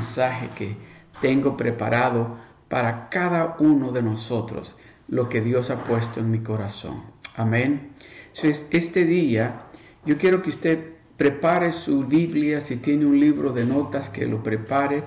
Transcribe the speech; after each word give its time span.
mensaje 0.00 0.48
que 0.56 0.76
tengo 1.20 1.58
preparado 1.58 2.38
para 2.70 3.10
cada 3.10 3.56
uno 3.58 3.92
de 3.92 4.02
nosotros, 4.02 4.74
lo 5.08 5.28
que 5.28 5.42
Dios 5.42 5.68
ha 5.70 5.84
puesto 5.84 6.20
en 6.20 6.30
mi 6.30 6.38
corazón. 6.38 7.02
Amén. 7.36 7.90
Entonces, 8.28 8.66
este 8.70 9.04
día 9.04 9.62
yo 10.06 10.16
quiero 10.16 10.40
que 10.40 10.48
usted 10.48 10.78
prepare 11.18 11.70
su 11.70 12.04
Biblia, 12.06 12.62
si 12.62 12.76
tiene 12.76 13.04
un 13.04 13.20
libro 13.20 13.52
de 13.52 13.66
notas, 13.66 14.08
que 14.08 14.24
lo 14.24 14.42
prepare. 14.42 15.02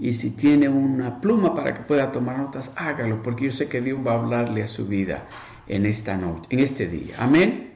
Y 0.00 0.12
si 0.12 0.30
tiene 0.30 0.68
una 0.68 1.20
pluma 1.20 1.54
para 1.54 1.74
que 1.74 1.80
pueda 1.80 2.10
tomar 2.12 2.38
notas, 2.38 2.70
hágalo, 2.76 3.20
porque 3.22 3.46
yo 3.46 3.52
sé 3.52 3.68
que 3.68 3.82
Dios 3.82 3.98
va 4.06 4.12
a 4.12 4.18
hablarle 4.20 4.62
a 4.62 4.66
su 4.68 4.86
vida 4.86 5.26
en 5.66 5.84
esta 5.84 6.16
noche, 6.16 6.46
en 6.50 6.60
este 6.60 6.86
día. 6.86 7.14
Amén. 7.18 7.72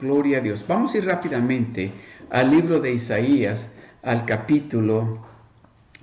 Gloria 0.00 0.38
a 0.38 0.40
Dios. 0.40 0.64
Vamos 0.66 0.94
a 0.94 0.98
ir 0.98 1.04
rápidamente 1.04 1.90
al 2.30 2.50
libro 2.50 2.80
de 2.80 2.92
Isaías, 2.92 3.74
al 4.02 4.24
capítulo. 4.24 5.33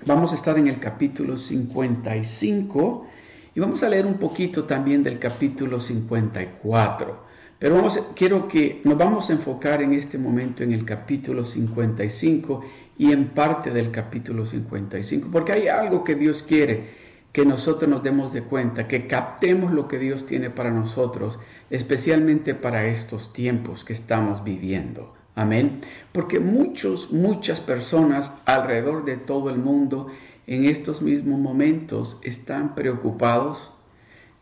Vamos 0.07 0.31
a 0.31 0.35
estar 0.35 0.57
en 0.57 0.67
el 0.67 0.79
capítulo 0.79 1.37
55 1.37 3.07
y 3.53 3.59
vamos 3.59 3.83
a 3.83 3.89
leer 3.89 4.07
un 4.07 4.15
poquito 4.15 4.63
también 4.63 5.03
del 5.03 5.19
capítulo 5.19 5.79
54. 5.79 7.23
Pero 7.59 7.75
vamos, 7.75 8.01
quiero 8.15 8.47
que 8.47 8.81
nos 8.83 8.97
vamos 8.97 9.29
a 9.29 9.33
enfocar 9.33 9.83
en 9.83 9.93
este 9.93 10.17
momento 10.17 10.63
en 10.63 10.71
el 10.73 10.85
capítulo 10.85 11.45
55 11.45 12.61
y 12.97 13.11
en 13.11 13.27
parte 13.27 13.69
del 13.69 13.91
capítulo 13.91 14.43
55, 14.43 15.29
porque 15.31 15.51
hay 15.51 15.67
algo 15.67 16.03
que 16.03 16.15
Dios 16.15 16.41
quiere 16.41 16.89
que 17.31 17.45
nosotros 17.45 17.87
nos 17.87 18.01
demos 18.01 18.33
de 18.33 18.41
cuenta, 18.41 18.87
que 18.87 19.05
captemos 19.05 19.71
lo 19.71 19.87
que 19.87 19.99
Dios 19.99 20.25
tiene 20.25 20.49
para 20.49 20.71
nosotros, 20.71 21.37
especialmente 21.69 22.55
para 22.55 22.87
estos 22.87 23.31
tiempos 23.33 23.85
que 23.85 23.93
estamos 23.93 24.43
viviendo. 24.43 25.13
Amén. 25.35 25.81
Porque 26.11 26.39
muchos, 26.39 27.11
muchas 27.11 27.61
personas 27.61 28.33
alrededor 28.45 29.05
de 29.05 29.17
todo 29.17 29.49
el 29.49 29.57
mundo 29.57 30.07
en 30.47 30.65
estos 30.65 31.01
mismos 31.01 31.39
momentos 31.39 32.17
están 32.21 32.75
preocupados, 32.75 33.71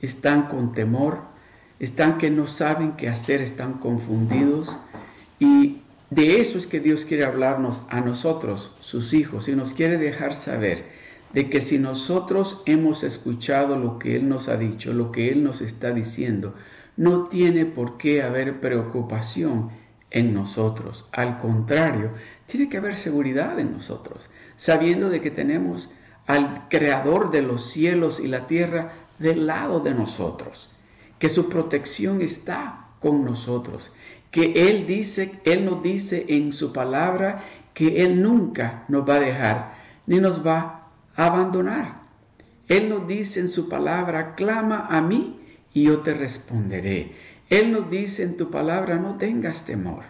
están 0.02 0.48
con 0.48 0.73
temor, 0.73 1.22
están 1.80 2.18
que 2.18 2.30
no 2.30 2.48
saben 2.48 2.94
qué 2.94 3.09
hacer, 3.09 3.42
están 3.42 3.73
confundidos 3.73 4.76
y 5.40 5.81
de 6.09 6.42
eso 6.42 6.58
es 6.58 6.66
que 6.66 6.80
Dios 6.80 7.06
quiere 7.06 7.24
hablarnos 7.24 7.84
a 7.90 8.02
nosotros, 8.02 8.74
sus 8.80 9.14
hijos, 9.14 9.48
y 9.48 9.56
nos 9.56 9.76
quiere 9.76 9.98
dejar 9.98 10.34
saber 10.34 10.86
de 11.34 11.50
que 11.50 11.62
si 11.62 11.78
nosotros 11.78 12.64
hemos 12.66 13.03
escuchado 13.03 13.78
lo 13.78 14.00
que 14.00 14.16
Él 14.16 14.28
nos 14.28 14.50
ha 14.50 14.58
dicho, 14.58 14.92
lo 14.92 15.12
que 15.12 15.30
Él 15.31 15.44
nos 15.44 15.62
está 15.62 15.92
diciendo, 15.92 16.56
no 16.98 17.26
tiene 17.26 17.66
por 17.66 17.98
qué 17.98 18.24
haber 18.24 18.59
preocupación 18.59 19.70
en 20.12 20.34
nosotros. 20.34 21.06
Al 21.12 21.38
contrario, 21.38 22.12
tiene 22.46 22.70
que 22.70 22.78
haber 22.78 22.96
seguridad 22.96 23.60
en 23.60 23.74
nosotros, 23.74 24.30
sabiendo 24.56 25.10
de 25.10 25.22
que 25.22 25.32
tenemos 25.32 25.90
al 26.28 26.68
Creador 26.70 27.32
de 27.32 27.42
los 27.42 27.70
cielos 27.70 28.20
y 28.20 28.28
la 28.28 28.48
tierra 28.48 28.94
del 29.20 29.48
lado 29.48 29.80
de 29.80 29.94
nosotros 29.94 30.70
que 31.20 31.30
su 31.30 31.50
protección 31.50 32.22
está 32.22 32.88
con 33.02 33.24
nosotros, 33.24 33.92
que 34.31 34.69
Él 34.69 34.88
dice, 34.88 35.40
Él 35.44 35.66
nos 35.66 35.84
dice 35.84 36.25
en 36.30 36.53
su 36.53 36.74
palabra 36.74 37.44
que 37.74 38.03
Él 38.03 38.22
nunca 38.22 38.86
nos 38.88 39.08
va 39.08 39.16
a 39.16 39.19
dejar 39.19 39.74
ni 40.08 40.19
nos 40.19 40.46
va 40.46 40.88
a 41.16 41.25
abandonar. 41.28 42.00
Él 42.68 42.90
nos 42.90 43.08
dice 43.08 43.40
en 43.40 43.48
su 43.48 43.68
palabra, 43.68 44.36
clama 44.36 44.88
a 44.90 45.02
mí 45.02 45.40
y 45.74 45.84
yo 45.84 46.00
te 46.00 46.14
responderé. 46.14 47.14
Él 47.50 47.72
nos 47.72 47.90
dice 47.90 48.24
en 48.24 48.38
tu 48.38 48.52
palabra, 48.52 48.98
no 48.98 49.18
tengas 49.18 49.66
temor, 49.66 50.04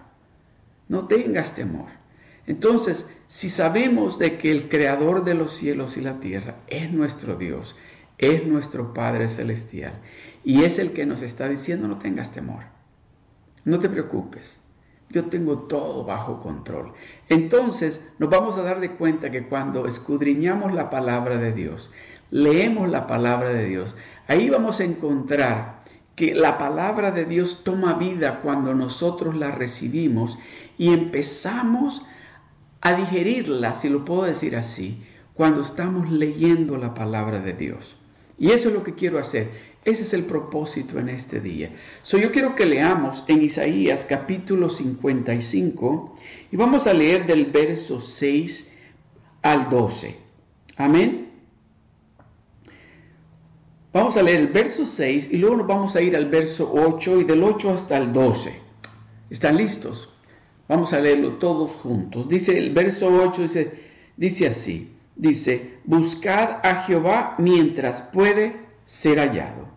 no 0.88 1.08
tengas 1.08 1.56
temor. 1.56 1.88
Entonces, 2.48 3.08
si 3.28 3.50
sabemos 3.50 4.20
de 4.20 4.38
que 4.38 4.52
el 4.52 4.70
creador 4.70 5.24
de 5.24 5.36
los 5.36 5.54
cielos 5.54 5.98
y 5.98 6.02
la 6.02 6.20
tierra 6.20 6.56
es 6.68 6.92
nuestro 6.92 7.36
Dios, 7.36 7.78
es 8.18 8.46
nuestro 8.46 8.94
Padre 8.94 9.28
Celestial, 9.28 9.94
y 10.44 10.64
es 10.64 10.80
el 10.80 10.92
que 10.92 11.06
nos 11.06 11.22
está 11.22 11.48
diciendo 11.48 11.88
no 11.88 12.00
tengas 12.00 12.32
temor, 12.32 12.64
no 13.64 13.80
te 13.80 13.88
preocupes, 13.88 14.60
yo 15.10 15.26
tengo 15.26 15.60
todo 15.60 16.04
bajo 16.06 16.42
control. 16.42 16.94
Entonces 17.30 18.04
nos 18.20 18.30
vamos 18.30 18.58
a 18.58 18.64
dar 18.64 18.80
de 18.80 18.92
cuenta 18.92 19.32
que 19.32 19.48
cuando 19.48 19.88
escudriñamos 19.88 20.74
la 20.74 20.90
palabra 20.90 21.38
de 21.38 21.54
Dios, 21.54 21.92
leemos 22.32 22.90
la 22.90 23.08
palabra 23.08 23.50
de 23.50 23.66
Dios, 23.66 23.96
ahí 24.28 24.50
vamos 24.50 24.80
a 24.80 24.84
encontrar 24.84 25.78
que 26.19 26.35
la 26.35 26.57
palabra 26.57 27.12
de 27.12 27.24
Dios 27.24 27.62
toma 27.63 27.94
vida 27.94 28.41
cuando 28.41 28.74
nosotros 28.74 29.38
la 29.38 29.52
recibimos 29.52 30.38
y 30.78 30.91
empezamos 30.91 32.02
a 32.81 32.94
digerirla, 32.94 33.74
si 33.74 33.88
lo 33.88 34.03
puedo 34.03 34.24
decir 34.24 34.58
así, 34.58 35.02
cuando 35.34 35.62
estamos 35.62 36.12
leyendo 36.12 36.75
la 36.75 36.94
palabra 36.94 37.40
de 37.40 37.53
Dios. 37.53 37.96
Y 38.38 38.52
eso 38.52 38.68
es 38.68 38.75
lo 38.75 38.84
que 38.84 38.96
quiero 38.96 39.18
hacer. 39.18 39.50
Ese 39.85 40.03
es 40.03 40.13
el 40.13 40.25
propósito 40.25 41.00
en 41.00 41.08
este 41.08 41.40
día. 41.40 41.72
So, 42.02 42.18
yo 42.18 42.34
quiero 42.34 42.53
que 42.53 42.66
leamos 42.66 43.24
en 43.28 43.41
Isaías 43.41 44.03
capítulo 44.03 44.69
55 44.69 46.18
y 46.52 46.58
vamos 46.58 46.85
a 46.85 46.94
leer 46.94 47.28
del 47.28 47.46
verso 47.46 48.02
6 48.02 48.74
al 49.41 49.69
12. 49.69 50.18
Amén. 50.75 51.28
Vamos 53.92 54.18
a 54.18 54.22
leer 54.22 54.42
el 54.42 54.48
verso 54.50 54.86
6 54.86 55.30
y 55.32 55.38
luego 55.38 55.58
nos 55.58 55.68
vamos 55.68 55.96
a 55.96 56.02
ir 56.02 56.16
al 56.16 56.30
verso 56.30 56.72
8 56.72 57.22
y 57.22 57.24
del 57.24 57.42
8 57.42 57.72
hasta 57.72 57.98
el 57.98 58.14
12. 58.14 58.54
¿Están 59.32 59.58
listos? 59.58 60.10
Vamos 60.68 60.94
a 60.94 61.00
leerlo 61.00 61.38
todos 61.38 61.72
juntos. 61.72 62.28
Dice 62.28 62.56
el 62.56 62.72
verso 62.72 63.08
8, 63.08 63.42
dice, 63.42 63.84
dice 64.16 64.48
así, 64.48 64.92
dice, 65.16 65.80
buscad 65.86 66.60
a 66.64 66.84
Jehová 66.84 67.34
mientras 67.40 68.02
puede 68.02 68.58
ser 68.86 69.18
hallado. 69.18 69.68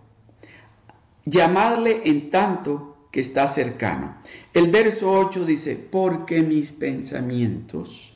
Llamadle 1.24 2.02
en 2.04 2.30
tanto 2.30 3.08
que 3.10 3.20
está 3.20 3.48
cercano. 3.48 4.16
El 4.52 4.70
verso 4.70 5.10
8 5.10 5.46
dice, 5.46 5.76
porque 5.76 6.42
mis 6.42 6.72
pensamientos 6.72 8.14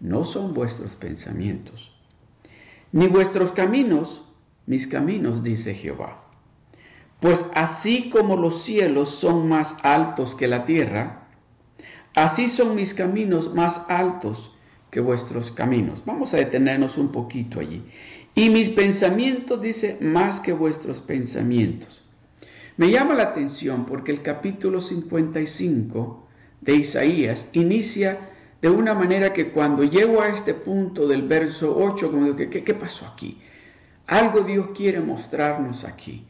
no 0.00 0.24
son 0.24 0.52
vuestros 0.52 0.96
pensamientos, 0.96 1.92
ni 2.90 3.06
vuestros 3.06 3.52
caminos, 3.52 4.24
mis 4.68 4.86
caminos, 4.86 5.42
dice 5.42 5.72
Jehová. 5.74 6.22
Pues 7.20 7.46
así 7.54 8.10
como 8.10 8.36
los 8.36 8.62
cielos 8.62 9.08
son 9.08 9.48
más 9.48 9.74
altos 9.82 10.34
que 10.34 10.46
la 10.46 10.66
tierra, 10.66 11.26
así 12.14 12.48
son 12.48 12.76
mis 12.76 12.92
caminos 12.92 13.54
más 13.54 13.80
altos 13.88 14.54
que 14.90 15.00
vuestros 15.00 15.50
caminos. 15.50 16.02
Vamos 16.04 16.34
a 16.34 16.36
detenernos 16.36 16.98
un 16.98 17.10
poquito 17.10 17.60
allí. 17.60 17.82
Y 18.34 18.50
mis 18.50 18.68
pensamientos, 18.68 19.62
dice, 19.62 19.96
más 20.02 20.38
que 20.38 20.52
vuestros 20.52 21.00
pensamientos. 21.00 22.04
Me 22.76 22.90
llama 22.90 23.14
la 23.14 23.22
atención 23.22 23.86
porque 23.86 24.12
el 24.12 24.20
capítulo 24.20 24.82
55 24.82 26.28
de 26.60 26.74
Isaías 26.74 27.48
inicia 27.54 28.18
de 28.60 28.68
una 28.68 28.92
manera 28.92 29.32
que 29.32 29.50
cuando 29.50 29.82
llego 29.82 30.20
a 30.20 30.28
este 30.28 30.52
punto 30.52 31.08
del 31.08 31.22
verso 31.22 31.74
8, 31.74 32.10
como 32.10 32.24
digo, 32.26 32.36
¿qué, 32.36 32.62
qué 32.62 32.74
pasó 32.74 33.06
aquí? 33.06 33.38
Algo 34.08 34.40
Dios 34.40 34.70
quiere 34.74 35.00
mostrarnos 35.00 35.84
aquí. 35.84 36.26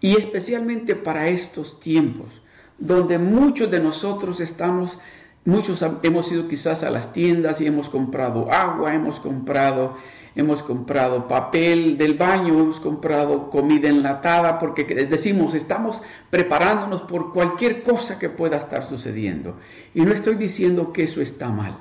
Y 0.00 0.16
especialmente 0.16 0.94
para 0.94 1.28
estos 1.28 1.80
tiempos, 1.80 2.42
donde 2.78 3.16
muchos 3.16 3.70
de 3.70 3.80
nosotros 3.80 4.40
estamos, 4.40 4.98
muchos 5.44 5.82
hemos 6.02 6.30
ido 6.30 6.48
quizás 6.48 6.82
a 6.82 6.90
las 6.90 7.12
tiendas 7.12 7.60
y 7.62 7.66
hemos 7.66 7.88
comprado 7.88 8.52
agua, 8.52 8.94
hemos 8.94 9.18
comprado 9.18 9.96
hemos 10.36 10.62
comprado 10.62 11.26
papel 11.26 11.96
del 11.96 12.14
baño, 12.14 12.60
hemos 12.60 12.78
comprado 12.78 13.48
comida 13.48 13.88
enlatada, 13.88 14.58
porque 14.58 14.84
decimos, 14.84 15.54
estamos 15.54 16.02
preparándonos 16.28 17.02
por 17.02 17.32
cualquier 17.32 17.82
cosa 17.82 18.18
que 18.18 18.28
pueda 18.28 18.58
estar 18.58 18.84
sucediendo. 18.84 19.56
Y 19.94 20.02
no 20.02 20.12
estoy 20.12 20.34
diciendo 20.34 20.92
que 20.92 21.04
eso 21.04 21.22
está 21.22 21.48
mal. 21.48 21.78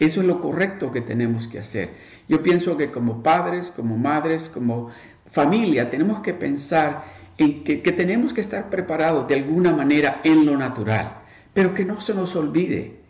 Eso 0.00 0.20
es 0.20 0.26
lo 0.26 0.40
correcto 0.40 0.90
que 0.90 1.02
tenemos 1.02 1.46
que 1.46 1.60
hacer. 1.60 1.90
Yo 2.28 2.42
pienso 2.42 2.76
que 2.76 2.90
como 2.90 3.22
padres, 3.22 3.70
como 3.70 3.96
madres, 3.96 4.48
como 4.48 4.90
familia, 5.26 5.90
tenemos 5.90 6.20
que 6.20 6.34
pensar 6.34 7.04
en 7.38 7.64
que, 7.64 7.76
tenemos 7.92 8.32
que 8.32 8.40
estar 8.40 8.70
preparados 8.70 9.26
de 9.28 9.34
alguna 9.34 9.74
manera 9.74 10.20
en 10.24 10.46
lo 10.46 10.56
natural, 10.56 11.22
pero 11.52 11.74
que 11.74 11.84
no 11.84 12.00
se 12.00 12.14
nos 12.14 12.36
olvide 12.36 13.00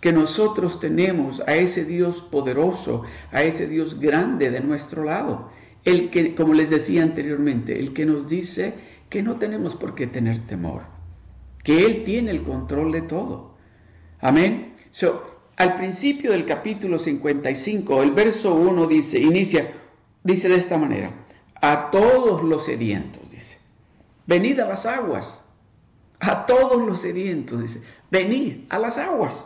que 0.00 0.12
nosotros 0.12 0.78
tenemos 0.78 1.42
a 1.46 1.54
ese 1.54 1.84
Dios 1.84 2.22
poderoso, 2.22 3.02
a 3.32 3.42
ese 3.42 3.66
Dios 3.66 3.98
grande 3.98 4.50
de 4.50 4.60
nuestro 4.60 5.04
lado. 5.04 5.50
El 5.84 6.10
que, 6.10 6.34
como 6.34 6.54
les 6.54 6.70
decía 6.70 7.02
anteriormente, 7.02 7.78
el 7.78 7.92
que 7.92 8.06
nos 8.06 8.28
dice 8.28 8.74
que 9.08 9.22
no 9.22 9.36
tenemos 9.36 9.74
por 9.74 9.94
qué 9.94 10.06
tener 10.06 10.46
temor, 10.46 10.82
que 11.64 11.84
Él 11.84 12.04
tiene 12.04 12.30
el 12.30 12.42
control 12.42 12.92
de 12.92 13.02
todo. 13.02 13.56
Amén. 14.20 14.74
So, 14.90 15.37
al 15.58 15.74
principio 15.74 16.30
del 16.30 16.46
capítulo 16.46 17.00
55, 17.00 18.02
el 18.04 18.12
verso 18.12 18.54
1 18.54 18.86
dice, 18.86 19.18
inicia, 19.18 19.68
dice 20.22 20.48
de 20.48 20.54
esta 20.54 20.78
manera, 20.78 21.10
a 21.60 21.90
todos 21.90 22.44
los 22.44 22.64
sedientos, 22.64 23.28
dice, 23.32 23.58
venid 24.24 24.60
a 24.60 24.68
las 24.68 24.86
aguas, 24.86 25.40
a 26.20 26.46
todos 26.46 26.86
los 26.86 27.00
sedientos, 27.00 27.60
dice, 27.60 27.82
venid 28.08 28.66
a 28.68 28.78
las 28.78 28.98
aguas. 28.98 29.44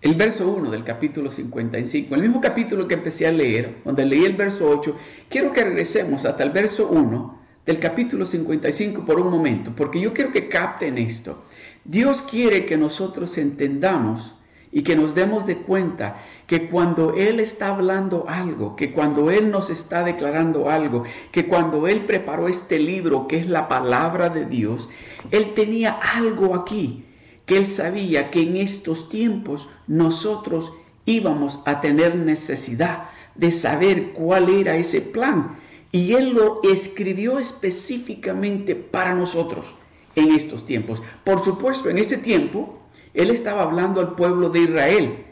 el 0.00 0.14
verso 0.14 0.48
1 0.48 0.70
del 0.70 0.84
capítulo 0.84 1.30
55, 1.30 2.14
el 2.14 2.22
mismo 2.22 2.40
capítulo 2.40 2.88
que 2.88 2.94
empecé 2.94 3.26
a 3.26 3.32
leer, 3.32 3.82
donde 3.84 4.06
leí 4.06 4.24
el 4.24 4.36
verso 4.36 4.70
8, 4.70 4.96
quiero 5.28 5.52
que 5.52 5.64
regresemos 5.64 6.24
hasta 6.24 6.42
el 6.42 6.50
verso 6.50 6.88
1 6.88 7.38
del 7.66 7.78
capítulo 7.78 8.24
55 8.24 9.04
por 9.04 9.20
un 9.20 9.30
momento, 9.30 9.76
porque 9.76 10.00
yo 10.00 10.14
quiero 10.14 10.32
que 10.32 10.48
capten 10.48 10.96
esto. 10.96 11.44
Dios 11.84 12.20
quiere 12.20 12.66
que 12.66 12.76
nosotros 12.76 13.38
entendamos 13.38 14.34
y 14.70 14.82
que 14.82 14.94
nos 14.94 15.14
demos 15.14 15.46
de 15.46 15.56
cuenta 15.56 16.20
que 16.46 16.68
cuando 16.68 17.14
Él 17.14 17.40
está 17.40 17.68
hablando 17.68 18.26
algo, 18.28 18.76
que 18.76 18.92
cuando 18.92 19.30
Él 19.30 19.50
nos 19.50 19.70
está 19.70 20.04
declarando 20.04 20.68
algo, 20.68 21.04
que 21.32 21.46
cuando 21.46 21.88
Él 21.88 22.04
preparó 22.04 22.48
este 22.48 22.78
libro 22.78 23.26
que 23.26 23.38
es 23.38 23.48
la 23.48 23.66
palabra 23.66 24.28
de 24.28 24.44
Dios, 24.44 24.90
Él 25.30 25.54
tenía 25.54 25.92
algo 25.92 26.54
aquí, 26.54 27.06
que 27.46 27.56
Él 27.56 27.66
sabía 27.66 28.30
que 28.30 28.42
en 28.42 28.58
estos 28.58 29.08
tiempos 29.08 29.68
nosotros 29.86 30.72
íbamos 31.06 31.60
a 31.64 31.80
tener 31.80 32.14
necesidad 32.14 33.08
de 33.34 33.50
saber 33.52 34.12
cuál 34.12 34.50
era 34.50 34.76
ese 34.76 35.00
plan. 35.00 35.58
Y 35.92 36.12
Él 36.12 36.34
lo 36.34 36.60
escribió 36.62 37.38
específicamente 37.38 38.76
para 38.76 39.14
nosotros 39.14 39.74
en 40.20 40.32
estos 40.32 40.64
tiempos. 40.64 41.02
Por 41.24 41.42
supuesto, 41.42 41.88
en 41.90 41.98
este 41.98 42.16
tiempo 42.16 42.80
él 43.14 43.30
estaba 43.30 43.62
hablando 43.62 44.00
al 44.00 44.14
pueblo 44.14 44.50
de 44.50 44.60
Israel. 44.60 45.24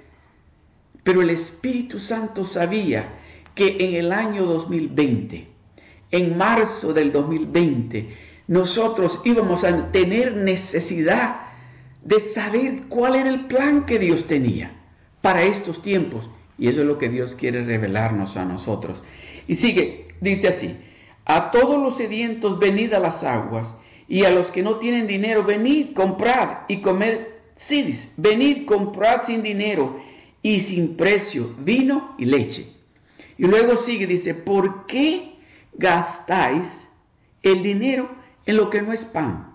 Pero 1.05 1.23
el 1.23 1.31
Espíritu 1.31 1.99
Santo 1.99 2.45
sabía 2.45 3.09
que 3.55 3.77
en 3.81 3.95
el 3.95 4.13
año 4.13 4.45
2020, 4.45 5.49
en 6.11 6.39
marzo 6.39 6.93
del 6.93 7.13
2020, 7.13 8.17
nosotros 8.47 9.21
íbamos 9.25 9.65
a 9.65 9.91
tener 9.93 10.37
necesidad 10.37 11.41
de 12.03 12.21
saber 12.21 12.83
cuál 12.89 13.15
era 13.17 13.29
el 13.29 13.47
plan 13.47 13.85
que 13.85 13.99
Dios 13.99 14.27
tenía 14.27 14.73
para 15.21 15.43
estos 15.43 15.83
tiempos. 15.83 16.31
Y 16.59 16.69
eso 16.69 16.81
es 16.81 16.87
lo 16.87 16.99
que 16.99 17.09
Dios 17.09 17.35
quiere 17.35 17.65
revelarnos 17.65 18.37
a 18.37 18.45
nosotros. 18.45 19.03
Y 19.47 19.55
sigue, 19.55 20.09
dice 20.21 20.49
así, 20.49 20.77
a 21.25 21.51
todos 21.51 21.81
los 21.81 21.97
sedientos 21.97 22.59
venid 22.59 22.95
a 22.95 23.01
las 23.01 23.23
aguas, 23.23 23.77
y 24.09 24.25
a 24.25 24.31
los 24.31 24.51
que 24.51 24.63
no 24.63 24.77
tienen 24.77 25.07
dinero 25.07 25.45
venid, 25.45 25.93
comprad 25.93 26.61
y 26.67 26.81
comed 26.81 27.21
dice, 27.55 28.09
venid, 28.17 28.65
comprad 28.67 29.23
sin 29.25 29.43
dinero 29.43 30.01
y 30.43 30.61
sin 30.61 30.97
precio 30.97 31.55
vino 31.59 32.15
y 32.19 32.25
leche. 32.25 32.73
Y 33.37 33.47
luego 33.47 33.77
sigue, 33.77 34.07
dice, 34.07 34.35
¿por 34.35 34.87
qué 34.87 35.35
gastáis 35.75 36.89
el 37.43 37.63
dinero 37.63 38.09
en 38.47 38.57
lo 38.57 38.71
que 38.71 38.81
no 38.81 38.93
es 38.93 39.05
pan 39.05 39.55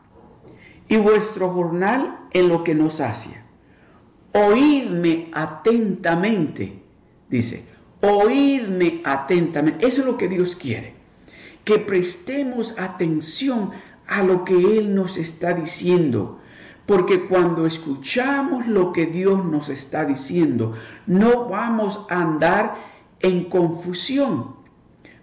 y 0.88 0.98
vuestro 0.98 1.50
jornal 1.50 2.20
en 2.32 2.50
lo 2.50 2.64
que 2.64 2.76
no 2.76 2.90
sacia? 2.90 3.44
Oídme 4.34 5.30
atentamente, 5.32 6.74
dice, 7.30 7.66
oídme 8.02 9.02
atentamente. 9.04 9.86
Eso 9.86 10.02
es 10.02 10.08
lo 10.08 10.18
que 10.18 10.28
Dios 10.28 10.56
quiere, 10.56 10.94
que 11.64 11.80
prestemos 11.80 12.76
atención 12.78 13.72
a 14.08 14.24
lo 14.24 14.44
que 14.44 14.56
Él 14.56 14.94
nos 14.94 15.18
está 15.18 15.54
diciendo 15.54 16.40
porque 16.86 17.28
cuando 17.28 17.66
escuchamos 17.66 18.68
lo 18.68 18.92
que 18.92 19.06
Dios 19.06 19.44
nos 19.46 19.70
está 19.70 20.04
diciendo, 20.04 20.74
no 21.08 21.48
vamos 21.48 22.06
a 22.10 22.22
andar 22.22 22.76
en 23.22 23.46
confusión. 23.46 24.56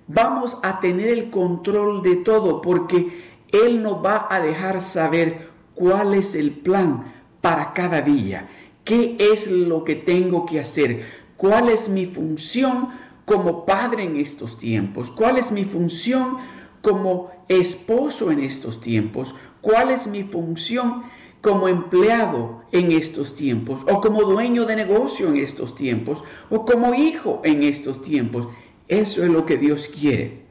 Vamos 0.09 0.57
a 0.63 0.81
tener 0.81 1.09
el 1.09 1.31
control 1.31 2.03
de 2.03 2.17
todo 2.17 2.63
porque 2.63 3.31
Él 3.53 3.83
nos 3.83 4.05
va 4.05 4.27
a 4.31 4.41
dejar 4.41 4.81
saber 4.81 5.51
cuál 5.75 6.15
es 6.15 6.35
el 6.35 6.51
plan 6.51 7.13
para 7.41 7.75
cada 7.75 8.01
día. 8.01 8.49
¿Qué 8.85 9.17
es 9.21 9.47
lo 9.47 9.85
que 9.85 9.97
tengo 9.97 10.47
que 10.47 10.61
hacer? 10.61 11.05
¿Cuál 11.37 11.69
es 11.69 11.89
mi 11.89 12.07
función 12.07 12.89
como 13.27 13.67
padre 13.67 14.05
en 14.05 14.17
estos 14.17 14.59
tiempos? 14.59 15.11
¿Cuál 15.11 15.37
es 15.37 15.53
mi 15.53 15.65
función 15.65 16.39
como 16.81 17.31
esposo 17.51 18.31
en 18.31 18.41
estos 18.41 18.81
tiempos? 18.81 19.35
¿Cuál 19.61 19.91
es 19.91 20.07
mi 20.07 20.23
función 20.23 21.05
como 21.41 21.69
empleado 21.69 22.63
en 22.73 22.93
estos 22.93 23.35
tiempos, 23.35 23.83
o 23.91 24.01
como 24.01 24.23
dueño 24.23 24.67
de 24.67 24.77
negocio 24.77 25.29
en 25.29 25.39
estos 25.39 25.75
tiempos, 25.75 26.23
o 26.51 26.65
como 26.65 26.95
hijo 26.95 27.41
en 27.45 27.63
estos 27.63 28.01
tiempos. 28.03 28.49
Eso 28.89 29.25
es 29.25 29.31
lo 29.31 29.47
que 29.47 29.57
Dios 29.57 29.89
quiere. 29.89 30.43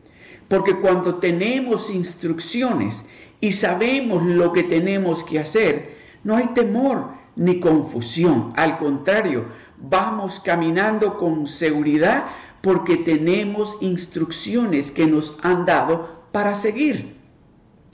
Porque 0.47 0.75
cuando 0.75 1.15
tenemos 1.15 1.91
instrucciones 1.91 3.05
y 3.39 3.51
sabemos 3.51 4.23
lo 4.23 4.51
que 4.51 4.63
tenemos 4.63 5.23
que 5.23 5.39
hacer, 5.39 5.97
no 6.23 6.35
hay 6.35 6.47
temor 6.47 7.11
ni 7.35 7.59
confusión. 7.59 8.51
Al 8.55 8.77
contrario, 8.77 9.45
vamos 9.77 10.39
caminando 10.39 11.17
con 11.17 11.45
seguridad 11.45 12.25
porque 12.61 12.97
tenemos 12.97 13.77
instrucciones 13.79 14.91
que 14.91 15.05
nos 15.05 15.37
han 15.43 15.65
dado 15.65 16.18
para 16.31 16.55
seguir. 16.55 17.17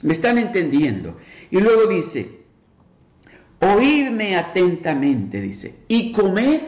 ¿Me 0.03 0.13
están 0.13 0.37
entendiendo? 0.37 1.17
Y 1.49 1.59
luego 1.59 1.87
dice, 1.87 2.45
oírme 3.59 4.35
atentamente, 4.35 5.41
dice, 5.41 5.79
y 5.87 6.11
comed 6.11 6.61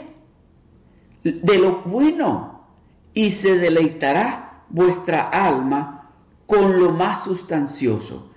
de 1.24 1.58
lo 1.60 1.82
bueno, 1.84 2.66
y 3.14 3.32
se 3.32 3.58
deleitará 3.58 4.64
vuestra 4.70 5.22
alma 5.22 6.12
con 6.46 6.80
lo 6.80 6.92
más 6.92 7.24
sustancioso. 7.24 8.32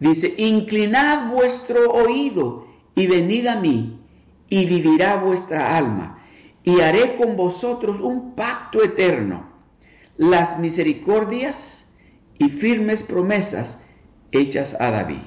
Dice, 0.00 0.34
inclinad 0.36 1.30
vuestro 1.30 1.90
oído 1.90 2.66
y 2.94 3.06
venid 3.06 3.46
a 3.46 3.56
mí, 3.60 4.00
y 4.48 4.64
vivirá 4.64 5.16
vuestra 5.16 5.76
alma, 5.76 6.22
y 6.64 6.80
haré 6.80 7.16
con 7.16 7.36
vosotros 7.36 8.00
un 8.00 8.34
pacto 8.34 8.82
eterno, 8.82 9.48
las 10.16 10.58
misericordias 10.58 11.87
y 12.38 12.48
firmes 12.48 13.02
promesas 13.02 13.80
hechas 14.32 14.76
a 14.80 14.90
David. 14.90 15.20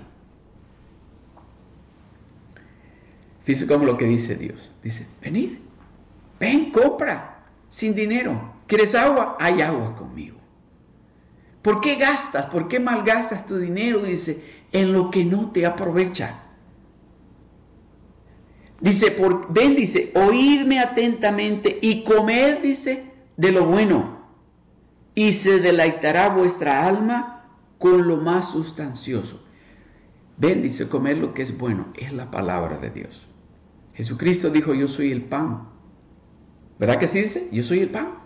Fíjese 3.43 3.67
como 3.67 3.85
lo 3.85 3.97
que 3.97 4.05
dice 4.05 4.35
Dios. 4.35 4.71
Dice, 4.83 5.07
venid, 5.21 5.57
ven, 6.39 6.71
compra, 6.71 7.43
sin 7.69 7.95
dinero. 7.95 8.53
¿Quieres 8.67 8.95
agua? 8.95 9.35
Hay 9.39 9.61
agua 9.61 9.95
conmigo. 9.95 10.37
¿Por 11.61 11.81
qué 11.81 11.95
gastas? 11.95 12.47
¿Por 12.47 12.67
qué 12.67 12.79
malgastas 12.79 13.45
tu 13.45 13.57
dinero? 13.57 14.03
Dice, 14.03 14.43
en 14.71 14.93
lo 14.93 15.11
que 15.11 15.25
no 15.25 15.51
te 15.51 15.65
aprovecha. 15.65 16.43
Dice, 18.79 19.11
por, 19.11 19.51
ven, 19.53 19.75
dice, 19.75 20.11
oírme 20.15 20.79
atentamente 20.79 21.77
y 21.81 22.03
comer, 22.03 22.61
dice, 22.61 23.03
de 23.37 23.51
lo 23.51 23.65
bueno. 23.65 24.20
Y 25.13 25.33
se 25.33 25.59
deleitará 25.59 26.29
vuestra 26.29 26.87
alma 26.87 27.45
con 27.77 28.07
lo 28.07 28.17
más 28.17 28.51
sustancioso. 28.51 29.43
Ven, 30.37 30.61
dice, 30.61 30.87
comer 30.87 31.17
lo 31.17 31.33
que 31.33 31.41
es 31.41 31.57
bueno. 31.57 31.87
Es 31.95 32.13
la 32.13 32.31
palabra 32.31 32.77
de 32.77 32.89
Dios. 32.89 33.27
Jesucristo 33.93 34.49
dijo, 34.49 34.73
yo 34.73 34.87
soy 34.87 35.11
el 35.11 35.23
pan. 35.23 35.67
¿Verdad 36.79 36.97
que 36.97 37.07
sí 37.07 37.21
dice? 37.21 37.49
Yo 37.51 37.63
soy 37.63 37.79
el 37.79 37.89
pan. 37.89 38.21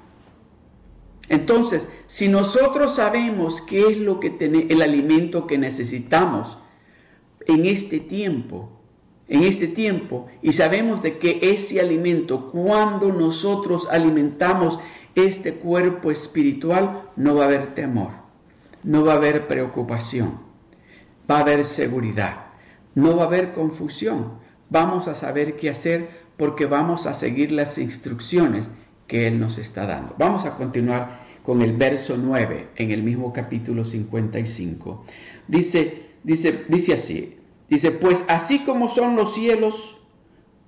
Entonces, 1.27 1.89
si 2.07 2.27
nosotros 2.27 2.95
sabemos 2.95 3.61
qué 3.61 3.87
es 3.87 3.97
lo 3.97 4.19
que 4.19 4.29
tiene 4.29 4.67
el 4.69 4.81
alimento 4.81 5.47
que 5.47 5.57
necesitamos 5.57 6.57
en 7.47 7.65
este 7.65 7.99
tiempo, 7.99 8.69
en 9.27 9.43
este 9.43 9.67
tiempo, 9.67 10.27
y 10.41 10.51
sabemos 10.51 11.01
de 11.01 11.17
que 11.17 11.39
ese 11.41 11.81
alimento, 11.81 12.51
cuando 12.51 13.11
nosotros 13.11 13.87
alimentamos 13.89 14.79
este 15.15 15.55
cuerpo 15.55 16.12
espiritual, 16.12 17.10
no 17.15 17.36
va 17.36 17.43
a 17.43 17.48
haber 17.48 17.74
temor, 17.74 18.12
no 18.84 19.03
va 19.03 19.13
a 19.13 19.15
haber 19.15 19.48
preocupación, 19.48 20.39
va 21.29 21.38
a 21.38 21.41
haber 21.41 21.63
seguridad, 21.63 22.48
no 22.93 23.15
va 23.15 23.24
a 23.24 23.27
haber 23.27 23.53
confusión, 23.53 24.34
vamos 24.69 25.07
a 25.07 25.15
saber 25.15 25.55
qué 25.55 25.69
hacer 25.69 26.10
porque 26.38 26.65
vamos 26.65 27.07
a 27.07 27.13
seguir 27.13 27.51
las 27.51 27.77
instrucciones 27.77 28.69
que 29.07 29.27
Él 29.27 29.39
nos 29.39 29.57
está 29.57 29.86
dando. 29.86 30.15
Vamos 30.17 30.45
a 30.45 30.55
continuar 30.55 31.25
con 31.43 31.62
el 31.62 31.74
verso 31.77 32.17
9 32.17 32.69
en 32.75 32.91
el 32.91 33.03
mismo 33.03 33.31
capítulo 33.31 33.86
55. 33.86 35.05
Dice, 35.48 36.07
dice, 36.24 36.65
dice 36.67 36.93
así, 36.93 37.38
dice, 37.69 37.91
pues 37.91 38.24
así 38.27 38.60
como 38.60 38.89
son 38.89 39.15
los 39.15 39.34
cielos, 39.34 39.98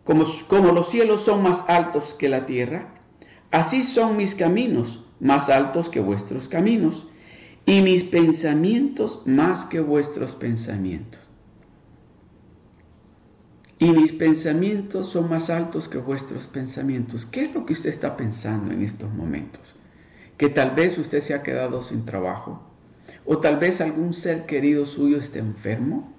como, 0.04 0.25
como 0.48 0.72
los 0.72 0.89
cielos 0.89 1.22
son 1.22 1.44
más 1.44 1.66
altos 1.68 2.13
que 2.13 2.30
la 2.30 2.46
tierra, 2.46 2.94
así 3.51 3.84
son 3.84 4.18
mis 4.18 4.36
caminos 4.36 5.04
más 5.20 5.50
altos 5.50 5.89
que 5.89 6.00
vuestros 6.00 6.48
caminos, 6.48 7.08
y 7.66 7.82
mis 7.82 8.04
pensamientos 8.04 9.22
más 9.25 9.66
que 9.66 9.80
vuestros 9.80 10.36
pensamientos 10.36 11.27
y 13.80 13.92
mis 13.92 14.12
pensamientos 14.12 15.08
son 15.08 15.30
más 15.30 15.50
altos 15.50 15.88
que 15.88 16.00
vuestros 16.00 16.48
pensamientos. 16.48 17.25
¿Qué 17.25 17.46
es 17.46 17.54
lo 17.54 17.66
que 17.66 17.74
usted 17.74 17.89
está 17.89 18.18
pensando 18.18 18.74
en 18.74 18.82
estos 18.82 19.13
momentos? 19.13 19.75
Que 20.38 20.50
tal 20.50 20.72
vez 20.72 20.98
usted 20.98 21.22
se 21.22 21.34
ha 21.34 21.44
quedado 21.44 21.82
sin 21.82 22.06
trabajo, 22.06 22.62
o 23.25 23.38
tal 23.38 23.58
vez 23.58 23.82
algún 23.82 24.13
ser 24.13 24.46
querido 24.46 24.86
suyo 24.86 25.18
esté 25.18 25.39
enfermo, 25.39 26.12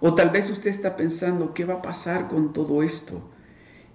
o 0.00 0.14
tal 0.14 0.30
vez 0.30 0.50
usted 0.50 0.70
está 0.70 0.96
pensando, 0.96 1.52
¿qué 1.54 1.64
va 1.64 1.74
a 1.74 1.82
pasar 1.82 2.28
con 2.28 2.52
todo 2.52 2.82
esto? 2.82 3.22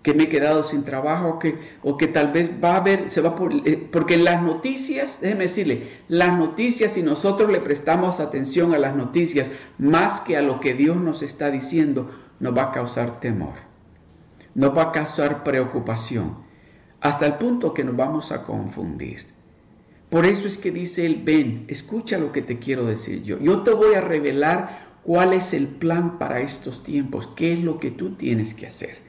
Que 0.07 0.13
me 0.13 0.23
he 0.23 0.29
quedado 0.29 0.63
sin 0.63 0.85
trabajo 0.85 1.37
que, 1.37 1.59
o 1.83 1.97
que 1.97 2.07
tal 2.07 2.31
vez 2.31 2.49
va 2.63 2.75
a 2.75 2.77
haber, 2.77 3.09
se 3.09 3.19
va 3.19 3.35
por, 3.35 3.51
eh, 3.53 3.89
porque 3.91 4.15
las 4.15 4.41
noticias, 4.41 5.19
déjeme 5.19 5.43
decirle, 5.43 5.99
las 6.07 6.37
noticias, 6.37 6.93
si 6.93 7.03
nosotros 7.03 7.51
le 7.51 7.59
prestamos 7.59 8.21
atención 8.21 8.73
a 8.73 8.77
las 8.77 8.95
noticias 8.95 9.49
más 9.77 10.21
que 10.21 10.37
a 10.37 10.41
lo 10.41 10.61
que 10.61 10.73
Dios 10.75 10.95
nos 10.95 11.23
está 11.23 11.51
diciendo, 11.51 12.09
nos 12.39 12.57
va 12.57 12.63
a 12.63 12.71
causar 12.71 13.19
temor, 13.19 13.55
nos 14.55 14.77
va 14.77 14.83
a 14.83 14.91
causar 14.93 15.43
preocupación, 15.43 16.37
hasta 17.01 17.25
el 17.25 17.33
punto 17.33 17.73
que 17.73 17.83
nos 17.83 17.97
vamos 17.97 18.31
a 18.31 18.45
confundir. 18.45 19.25
Por 20.09 20.25
eso 20.25 20.47
es 20.47 20.57
que 20.57 20.71
dice 20.71 21.05
él, 21.05 21.21
ven, 21.25 21.65
escucha 21.67 22.17
lo 22.17 22.31
que 22.31 22.41
te 22.41 22.59
quiero 22.59 22.85
decir 22.85 23.23
yo. 23.23 23.39
Yo 23.39 23.61
te 23.63 23.71
voy 23.71 23.93
a 23.95 23.99
revelar 23.99 24.87
cuál 25.03 25.33
es 25.33 25.53
el 25.53 25.67
plan 25.67 26.17
para 26.17 26.39
estos 26.39 26.81
tiempos, 26.81 27.27
qué 27.35 27.51
es 27.51 27.59
lo 27.59 27.77
que 27.77 27.91
tú 27.91 28.11
tienes 28.11 28.53
que 28.53 28.67
hacer 28.67 29.06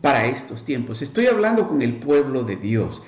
para 0.00 0.26
estos 0.26 0.64
tiempos. 0.64 1.02
Estoy 1.02 1.26
hablando 1.26 1.68
con 1.68 1.82
el 1.82 1.96
pueblo 1.96 2.42
de 2.42 2.56
Dios. 2.56 3.02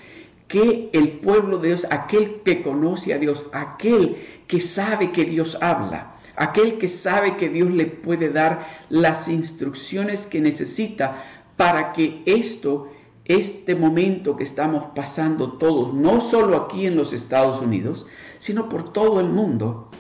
Que 0.47 0.89
el 0.95 1.19
pueblo 1.19 1.59
de 1.59 1.69
Dios, 1.69 1.87
aquel 1.91 2.41
que 2.43 2.63
conoce 2.63 3.13
a 3.13 3.19
Dios, 3.19 3.47
aquel 3.53 4.17
que 4.47 4.63
sabe 4.63 5.13
que 5.13 5.27
Dios 5.27 5.59
habla, 5.61 6.15
aquel 6.37 6.79
que 6.79 6.89
sabe 6.89 7.37
que 7.37 7.51
Dios 7.51 7.71
le 7.71 7.85
puede 7.85 8.31
dar 8.31 8.67
las 8.89 9.29
instrucciones 9.29 10.27
que 10.27 10.41
necesita 10.41 11.23
para 11.59 11.93
que 11.93 12.23
esto, 12.25 12.91
este 13.27 13.75
momento 13.75 14.37
que 14.37 14.45
estamos 14.45 14.85
pasando 14.95 15.59
todos, 15.59 15.93
no 15.93 16.23
solo 16.23 16.57
aquí 16.57 16.87
en 16.87 16.97
los 16.97 17.13
Estados 17.13 17.61
Unidos, 17.61 18.07
sino 18.39 18.71
por 18.71 18.93
todo 18.95 19.21
el 19.21 19.29
mundo, 19.29 19.91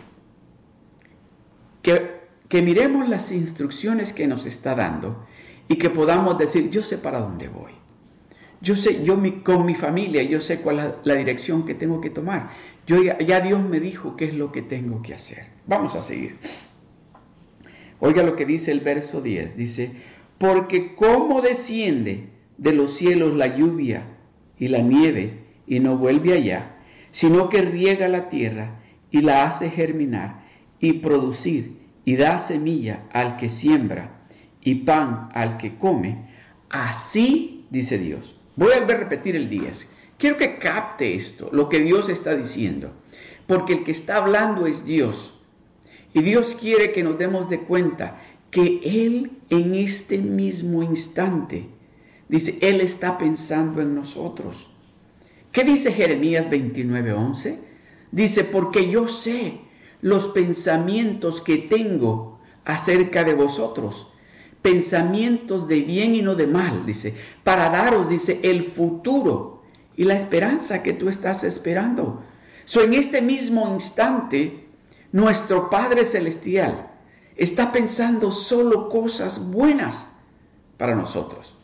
que, 1.82 2.22
que 2.48 2.62
miremos 2.62 3.06
las 3.06 3.32
instrucciones 3.32 4.14
que 4.14 4.26
nos 4.26 4.46
está 4.46 4.74
dando 4.74 5.26
y 5.68 5.76
que 5.76 5.90
podamos 5.90 6.38
decir, 6.38 6.70
yo 6.70 6.82
sé 6.82 6.98
para 6.98 7.20
dónde 7.20 7.48
voy. 7.48 7.72
Yo 8.60 8.74
sé, 8.74 9.04
yo 9.04 9.20
con 9.44 9.66
mi 9.66 9.74
familia, 9.74 10.22
yo 10.22 10.40
sé 10.40 10.60
cuál 10.60 10.78
es 10.80 10.86
la, 11.04 11.14
dirección 11.14 11.64
que 11.64 11.74
tengo 11.74 12.00
que 12.00 12.10
tomar. 12.10 12.50
Yo 12.86 13.02
ya, 13.02 13.40
Dios 13.40 13.62
me 13.62 13.78
dijo 13.78 14.16
qué 14.16 14.24
es 14.24 14.34
lo 14.34 14.50
que 14.50 14.62
tengo 14.62 15.02
que 15.02 15.14
hacer. 15.14 15.46
Vamos 15.66 15.94
a 15.94 16.02
seguir. 16.02 16.38
Oiga 18.00 18.22
lo 18.22 18.34
que 18.34 18.46
dice 18.46 18.72
el 18.72 18.80
verso 18.80 19.20
10. 19.20 19.56
Dice, 19.56 19.92
porque 20.38 20.96
cómo 20.96 21.40
desciende 21.40 22.30
de 22.56 22.72
los 22.72 22.94
cielos 22.94 23.36
la 23.36 23.56
lluvia 23.56 24.06
y 24.58 24.68
la 24.68 24.80
nieve 24.80 25.44
y 25.66 25.78
no 25.78 25.96
vuelve 25.96 26.32
allá, 26.32 26.76
sino 27.12 27.48
que 27.48 27.62
riega 27.62 28.08
la 28.08 28.28
tierra 28.28 28.80
y 29.10 29.20
la 29.20 29.44
hace 29.44 29.70
germinar 29.70 30.44
y 30.80 30.94
producir 30.94 31.76
y 32.04 32.16
da 32.16 32.38
semilla 32.38 33.04
al 33.12 33.36
que 33.36 33.48
siembra 33.48 34.17
y 34.62 34.76
pan 34.76 35.28
al 35.34 35.56
que 35.58 35.76
come, 35.76 36.28
así 36.68 37.66
dice 37.70 37.98
Dios. 37.98 38.34
Voy 38.56 38.72
a 38.72 38.84
repetir 38.84 39.36
el 39.36 39.48
10. 39.48 39.90
Quiero 40.18 40.36
que 40.36 40.58
capte 40.58 41.14
esto, 41.14 41.48
lo 41.52 41.68
que 41.68 41.78
Dios 41.78 42.08
está 42.08 42.34
diciendo, 42.34 42.92
porque 43.46 43.74
el 43.74 43.84
que 43.84 43.92
está 43.92 44.16
hablando 44.16 44.66
es 44.66 44.84
Dios. 44.84 45.34
Y 46.12 46.22
Dios 46.22 46.56
quiere 46.58 46.92
que 46.92 47.04
nos 47.04 47.18
demos 47.18 47.48
de 47.48 47.60
cuenta 47.60 48.20
que 48.50 48.80
Él 48.82 49.30
en 49.50 49.74
este 49.74 50.18
mismo 50.18 50.82
instante, 50.82 51.68
dice, 52.28 52.58
Él 52.60 52.80
está 52.80 53.18
pensando 53.18 53.80
en 53.80 53.94
nosotros. 53.94 54.70
¿Qué 55.52 55.64
dice 55.64 55.92
Jeremías 55.92 56.50
29:11? 56.50 57.58
Dice, 58.10 58.44
porque 58.44 58.90
yo 58.90 59.08
sé 59.08 59.60
los 60.00 60.28
pensamientos 60.28 61.40
que 61.40 61.58
tengo 61.58 62.38
acerca 62.64 63.24
de 63.24 63.34
vosotros, 63.34 64.08
pensamientos 64.62 65.68
de 65.68 65.82
bien 65.82 66.14
y 66.14 66.22
no 66.22 66.34
de 66.34 66.46
mal, 66.46 66.84
dice, 66.84 67.14
para 67.44 67.70
daros, 67.70 68.08
dice, 68.08 68.40
el 68.42 68.64
futuro 68.64 69.62
y 69.96 70.04
la 70.04 70.14
esperanza 70.14 70.82
que 70.82 70.92
tú 70.92 71.08
estás 71.08 71.44
esperando. 71.44 72.22
So, 72.64 72.82
en 72.82 72.94
este 72.94 73.22
mismo 73.22 73.72
instante, 73.72 74.66
nuestro 75.12 75.70
Padre 75.70 76.04
Celestial 76.04 76.90
está 77.36 77.72
pensando 77.72 78.30
solo 78.30 78.88
cosas 78.88 79.50
buenas 79.50 80.06
para 80.76 80.94
nosotros. 80.94 81.54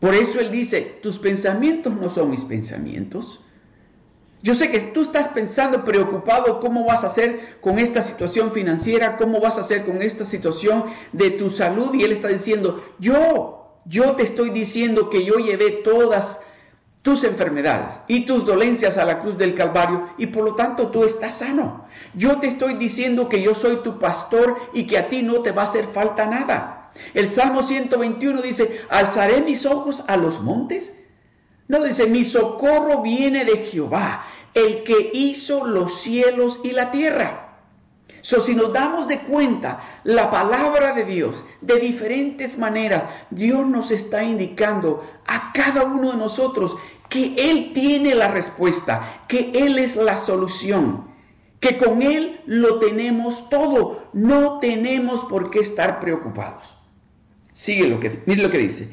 Por 0.00 0.14
eso 0.14 0.40
Él 0.40 0.50
dice, 0.50 0.98
tus 1.02 1.18
pensamientos 1.18 1.94
no 1.94 2.10
son 2.10 2.30
mis 2.30 2.44
pensamientos, 2.44 3.40
yo 4.42 4.54
sé 4.54 4.70
que 4.70 4.80
tú 4.80 5.02
estás 5.02 5.28
pensando, 5.28 5.84
preocupado, 5.84 6.60
cómo 6.60 6.86
vas 6.86 7.04
a 7.04 7.08
hacer 7.08 7.58
con 7.60 7.78
esta 7.78 8.00
situación 8.00 8.52
financiera, 8.52 9.18
cómo 9.18 9.38
vas 9.38 9.58
a 9.58 9.60
hacer 9.60 9.84
con 9.84 10.00
esta 10.00 10.24
situación 10.24 10.84
de 11.12 11.30
tu 11.32 11.50
salud. 11.50 11.94
Y 11.94 12.04
Él 12.04 12.12
está 12.12 12.28
diciendo, 12.28 12.82
yo, 12.98 13.80
yo 13.84 14.12
te 14.12 14.22
estoy 14.22 14.50
diciendo 14.50 15.10
que 15.10 15.24
yo 15.24 15.34
llevé 15.34 15.70
todas 15.84 16.40
tus 17.02 17.24
enfermedades 17.24 17.98
y 18.08 18.26
tus 18.26 18.44
dolencias 18.44 18.96
a 18.98 19.04
la 19.04 19.20
cruz 19.20 19.36
del 19.36 19.54
Calvario 19.54 20.06
y 20.18 20.26
por 20.26 20.44
lo 20.44 20.54
tanto 20.54 20.88
tú 20.88 21.04
estás 21.04 21.38
sano. 21.38 21.86
Yo 22.14 22.40
te 22.40 22.46
estoy 22.46 22.74
diciendo 22.74 23.28
que 23.28 23.42
yo 23.42 23.54
soy 23.54 23.76
tu 23.76 23.98
pastor 23.98 24.56
y 24.72 24.86
que 24.86 24.98
a 24.98 25.08
ti 25.08 25.22
no 25.22 25.40
te 25.40 25.52
va 25.52 25.62
a 25.62 25.64
hacer 25.66 25.86
falta 25.86 26.26
nada. 26.26 26.90
El 27.14 27.28
Salmo 27.28 27.62
121 27.62 28.42
dice, 28.42 28.80
alzaré 28.88 29.40
mis 29.42 29.64
ojos 29.66 30.04
a 30.08 30.16
los 30.16 30.40
montes 30.40 30.94
no 31.70 31.84
dice, 31.84 32.08
mi 32.08 32.24
socorro 32.24 33.00
viene 33.00 33.44
de 33.44 33.58
Jehová, 33.58 34.24
el 34.54 34.82
que 34.82 35.12
hizo 35.14 35.64
los 35.64 36.00
cielos 36.00 36.58
y 36.64 36.72
la 36.72 36.90
tierra. 36.90 37.60
So, 38.22 38.40
si 38.40 38.56
nos 38.56 38.72
damos 38.72 39.06
de 39.06 39.20
cuenta 39.20 39.80
la 40.02 40.32
palabra 40.32 40.94
de 40.94 41.04
Dios 41.04 41.44
de 41.60 41.78
diferentes 41.78 42.58
maneras, 42.58 43.04
Dios 43.30 43.68
nos 43.68 43.92
está 43.92 44.24
indicando 44.24 45.08
a 45.28 45.52
cada 45.52 45.84
uno 45.84 46.10
de 46.10 46.16
nosotros 46.16 46.76
que 47.08 47.36
Él 47.38 47.70
tiene 47.72 48.16
la 48.16 48.26
respuesta, 48.26 49.22
que 49.28 49.52
Él 49.54 49.78
es 49.78 49.94
la 49.94 50.16
solución, 50.16 51.06
que 51.60 51.78
con 51.78 52.02
Él 52.02 52.40
lo 52.46 52.80
tenemos 52.80 53.48
todo, 53.48 54.08
no 54.12 54.58
tenemos 54.58 55.24
por 55.26 55.52
qué 55.52 55.60
estar 55.60 56.00
preocupados. 56.00 56.76
Sigue 57.52 57.86
lo 57.86 58.00
que, 58.00 58.24
mire 58.26 58.42
lo 58.42 58.50
que 58.50 58.58
dice 58.58 58.88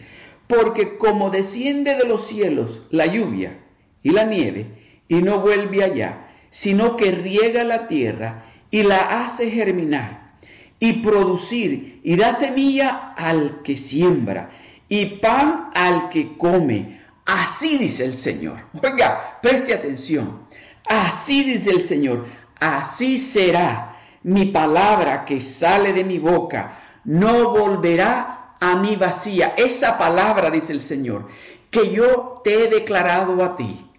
porque 0.47 0.97
como 0.97 1.29
desciende 1.29 1.95
de 1.95 2.05
los 2.05 2.27
cielos 2.27 2.81
la 2.89 3.05
lluvia 3.05 3.59
y 4.03 4.11
la 4.11 4.23
nieve, 4.23 4.65
y 5.09 5.15
no 5.21 5.39
vuelve 5.39 5.83
allá, 5.83 6.27
sino 6.49 6.95
que 6.97 7.11
riega 7.11 7.63
la 7.63 7.87
tierra 7.87 8.45
y 8.71 8.83
la 8.83 9.23
hace 9.23 9.51
germinar 9.51 10.35
y 10.79 10.93
producir 10.93 12.01
y 12.03 12.15
da 12.15 12.33
semilla 12.33 13.13
al 13.15 13.61
que 13.63 13.77
siembra 13.77 14.49
y 14.89 15.05
pan 15.05 15.69
al 15.73 16.09
que 16.09 16.37
come. 16.37 17.01
Así 17.25 17.77
dice 17.77 18.05
el 18.05 18.13
Señor. 18.13 18.57
Oiga, 18.81 19.39
preste 19.41 19.73
atención. 19.73 20.47
Así 20.87 21.43
dice 21.43 21.71
el 21.71 21.83
Señor. 21.83 22.25
Así 22.59 23.17
será 23.17 23.97
mi 24.23 24.45
palabra 24.45 25.25
que 25.25 25.41
sale 25.41 25.91
de 25.91 26.03
mi 26.03 26.19
boca. 26.19 26.79
No 27.03 27.51
volverá 27.51 28.36
a 28.59 28.75
mi 28.75 28.95
vacía. 28.95 29.53
Esa 29.57 29.97
palabra, 29.97 30.49
dice 30.49 30.73
el 30.73 30.81
Señor, 30.81 31.27
que 31.69 31.91
yo 31.91 32.41
te 32.43 32.63
he 32.63 32.67
declarado 32.67 33.43
a 33.43 33.55
ti. 33.55 33.89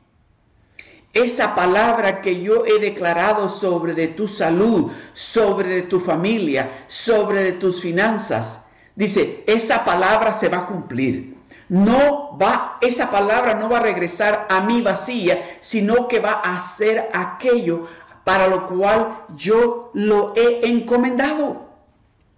Esa 1.12 1.54
palabra 1.54 2.20
que 2.20 2.42
yo 2.42 2.64
he 2.66 2.78
declarado 2.78 3.48
sobre 3.48 3.94
de 3.94 4.08
tu 4.08 4.28
salud, 4.28 4.92
sobre 5.12 5.68
de 5.68 5.82
tu 5.82 5.98
familia, 5.98 6.84
sobre 6.86 7.42
de 7.42 7.52
tus 7.52 7.80
finanzas. 7.80 8.60
Dice, 8.94 9.42
esa 9.46 9.84
palabra 9.84 10.32
se 10.32 10.48
va 10.48 10.58
a 10.58 10.66
cumplir. 10.66 11.36
No 11.68 12.36
va, 12.40 12.78
esa 12.80 13.10
palabra 13.10 13.54
no 13.54 13.68
va 13.68 13.78
a 13.78 13.82
regresar 13.82 14.46
a 14.48 14.60
mi 14.60 14.80
vacía, 14.80 15.58
sino 15.60 16.08
que 16.08 16.18
va 16.18 16.40
a 16.44 16.56
hacer 16.56 17.08
aquello 17.12 17.88
para 18.24 18.46
lo 18.48 18.68
cual 18.68 19.24
yo 19.36 19.90
lo 19.94 20.34
he 20.36 20.66
encomendado. 20.68 21.68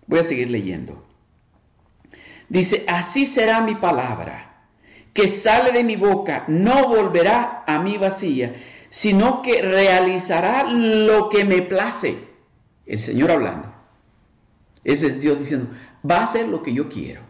Voy 0.07 0.21
a 0.21 0.25
seguir 0.25 0.51
leyendo. 0.51 1.10
Dice, 2.51 2.85
así 2.89 3.27
será 3.27 3.61
mi 3.61 3.77
palabra, 3.77 4.67
que 5.15 5.29
sale 5.29 5.71
de 5.71 5.85
mi 5.85 5.95
boca, 5.95 6.45
no 6.49 6.89
volverá 6.89 7.63
a 7.65 7.79
mi 7.79 7.97
vacía, 7.97 8.57
sino 8.89 9.41
que 9.41 9.63
realizará 9.63 10.65
lo 10.65 11.29
que 11.29 11.45
me 11.45 11.63
place. 11.63 12.19
El 12.87 12.99
Señor 12.99 13.31
hablando. 13.31 13.73
Ese 14.83 15.07
es 15.07 15.21
Dios 15.21 15.39
diciendo, 15.39 15.71
va 16.09 16.19
a 16.19 16.23
hacer 16.25 16.49
lo 16.49 16.61
que 16.61 16.75
yo 16.75 16.89
quiero. 16.89 17.23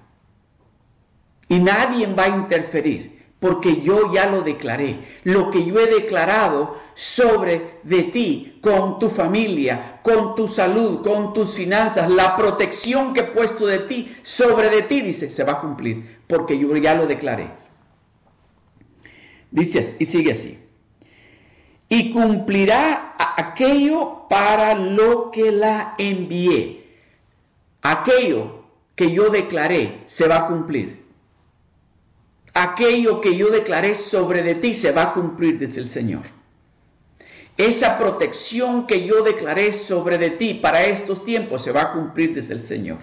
Y 1.49 1.59
nadie 1.61 2.07
va 2.07 2.25
a 2.25 2.29
interferir 2.29 3.20
porque 3.41 3.81
yo 3.81 4.13
ya 4.13 4.27
lo 4.27 4.43
declaré. 4.43 5.01
Lo 5.25 5.51
que 5.51 5.65
yo 5.65 5.81
he 5.81 5.87
declarado 5.87 6.79
sobre 6.95 7.81
de 7.83 8.05
ti, 8.05 8.59
con 8.61 8.99
tu 8.99 9.09
familia, 9.09 10.01
con 10.03 10.35
tu 10.35 10.47
salud, 10.47 11.03
con 11.03 11.33
tus 11.33 11.55
finanzas, 11.55 12.11
la 12.13 12.37
protección 12.37 13.15
que 13.15 13.21
he 13.21 13.25
puesto 13.25 13.67
de 13.67 13.81
ti, 13.81 14.15
sobre 14.23 14.69
de 14.69 14.83
ti, 14.83 15.01
dice, 15.01 15.31
se 15.31 15.43
va 15.43 15.53
a 15.53 15.61
cumplir, 15.61 16.21
porque 16.27 16.59
yo 16.59 16.77
ya 16.77 16.95
lo 16.95 17.07
declaré. 17.07 17.49
Dice 19.51 19.97
y 19.99 20.07
sigue 20.07 20.33
así. 20.33 20.59
Y 21.89 22.13
cumplirá 22.13 23.17
aquello 23.37 24.27
para 24.29 24.75
lo 24.75 25.31
que 25.31 25.51
la 25.51 25.95
envié. 25.99 26.87
Aquello 27.83 28.65
que 28.95 29.11
yo 29.11 29.31
declaré 29.31 30.05
se 30.07 30.29
va 30.29 30.37
a 30.37 30.47
cumplir. 30.47 31.00
Aquello 32.54 33.21
que 33.21 33.37
yo 33.37 33.49
declaré 33.50 33.95
sobre 33.95 34.42
de 34.42 34.54
ti 34.54 34.75
se 34.75 34.92
va 34.92 35.02
a 35.02 35.14
cumplir 35.14 35.59
desde 35.59 35.80
el 35.80 35.88
Señor. 35.88 36.23
Esa 37.57 37.99
protección 37.99 38.87
que 38.87 39.04
yo 39.04 39.23
declaré 39.23 39.73
sobre 39.73 40.19
de 40.19 40.30
ti 40.30 40.54
para 40.54 40.85
estos 40.87 41.25
tiempos 41.25 41.62
se 41.62 41.73
va 41.73 41.83
a 41.83 41.92
cumplir 41.92 42.35
desde 42.35 42.54
el 42.54 42.62
Señor. 42.62 42.99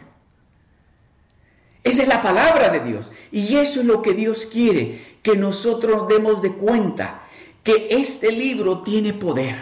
Esa 1.84 2.02
es 2.02 2.08
la 2.08 2.22
palabra 2.22 2.70
de 2.70 2.82
Dios. 2.82 3.12
Y 3.32 3.56
eso 3.56 3.80
es 3.80 3.86
lo 3.86 4.02
que 4.02 4.14
Dios 4.14 4.46
quiere, 4.46 5.20
que 5.22 5.38
nosotros 5.38 6.08
demos 6.08 6.42
de 6.42 6.54
cuenta, 6.54 7.22
que 7.64 7.88
este 7.92 8.32
libro 8.32 8.82
tiene 8.82 9.14
poder, 9.14 9.56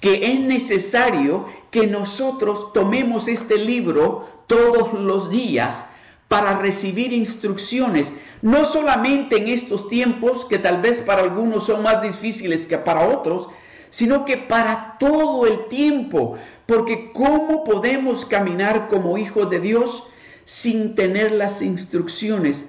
que 0.00 0.32
es 0.32 0.40
necesario 0.40 1.46
que 1.70 1.86
nosotros 1.86 2.72
tomemos 2.72 3.28
este 3.28 3.56
libro 3.56 4.44
todos 4.46 4.92
los 4.92 5.30
días 5.30 5.86
para 6.28 6.58
recibir 6.58 7.12
instrucciones, 7.12 8.12
no 8.42 8.64
solamente 8.64 9.36
en 9.36 9.48
estos 9.48 9.88
tiempos, 9.88 10.44
que 10.44 10.58
tal 10.58 10.82
vez 10.82 11.00
para 11.00 11.22
algunos 11.22 11.66
son 11.66 11.82
más 11.82 12.02
difíciles 12.02 12.66
que 12.66 12.78
para 12.78 13.08
otros, 13.08 13.48
sino 13.90 14.24
que 14.24 14.36
para 14.36 14.96
todo 14.98 15.46
el 15.46 15.68
tiempo, 15.68 16.36
porque 16.66 17.12
¿cómo 17.12 17.64
podemos 17.64 18.26
caminar 18.26 18.88
como 18.88 19.16
hijos 19.18 19.48
de 19.48 19.60
Dios 19.60 20.02
sin 20.44 20.94
tener 20.94 21.32
las 21.32 21.62
instrucciones 21.62 22.66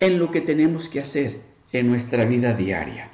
en 0.00 0.18
lo 0.18 0.30
que 0.30 0.40
tenemos 0.40 0.88
que 0.88 1.00
hacer 1.00 1.40
en 1.72 1.88
nuestra 1.88 2.24
vida 2.24 2.54
diaria? 2.54 3.10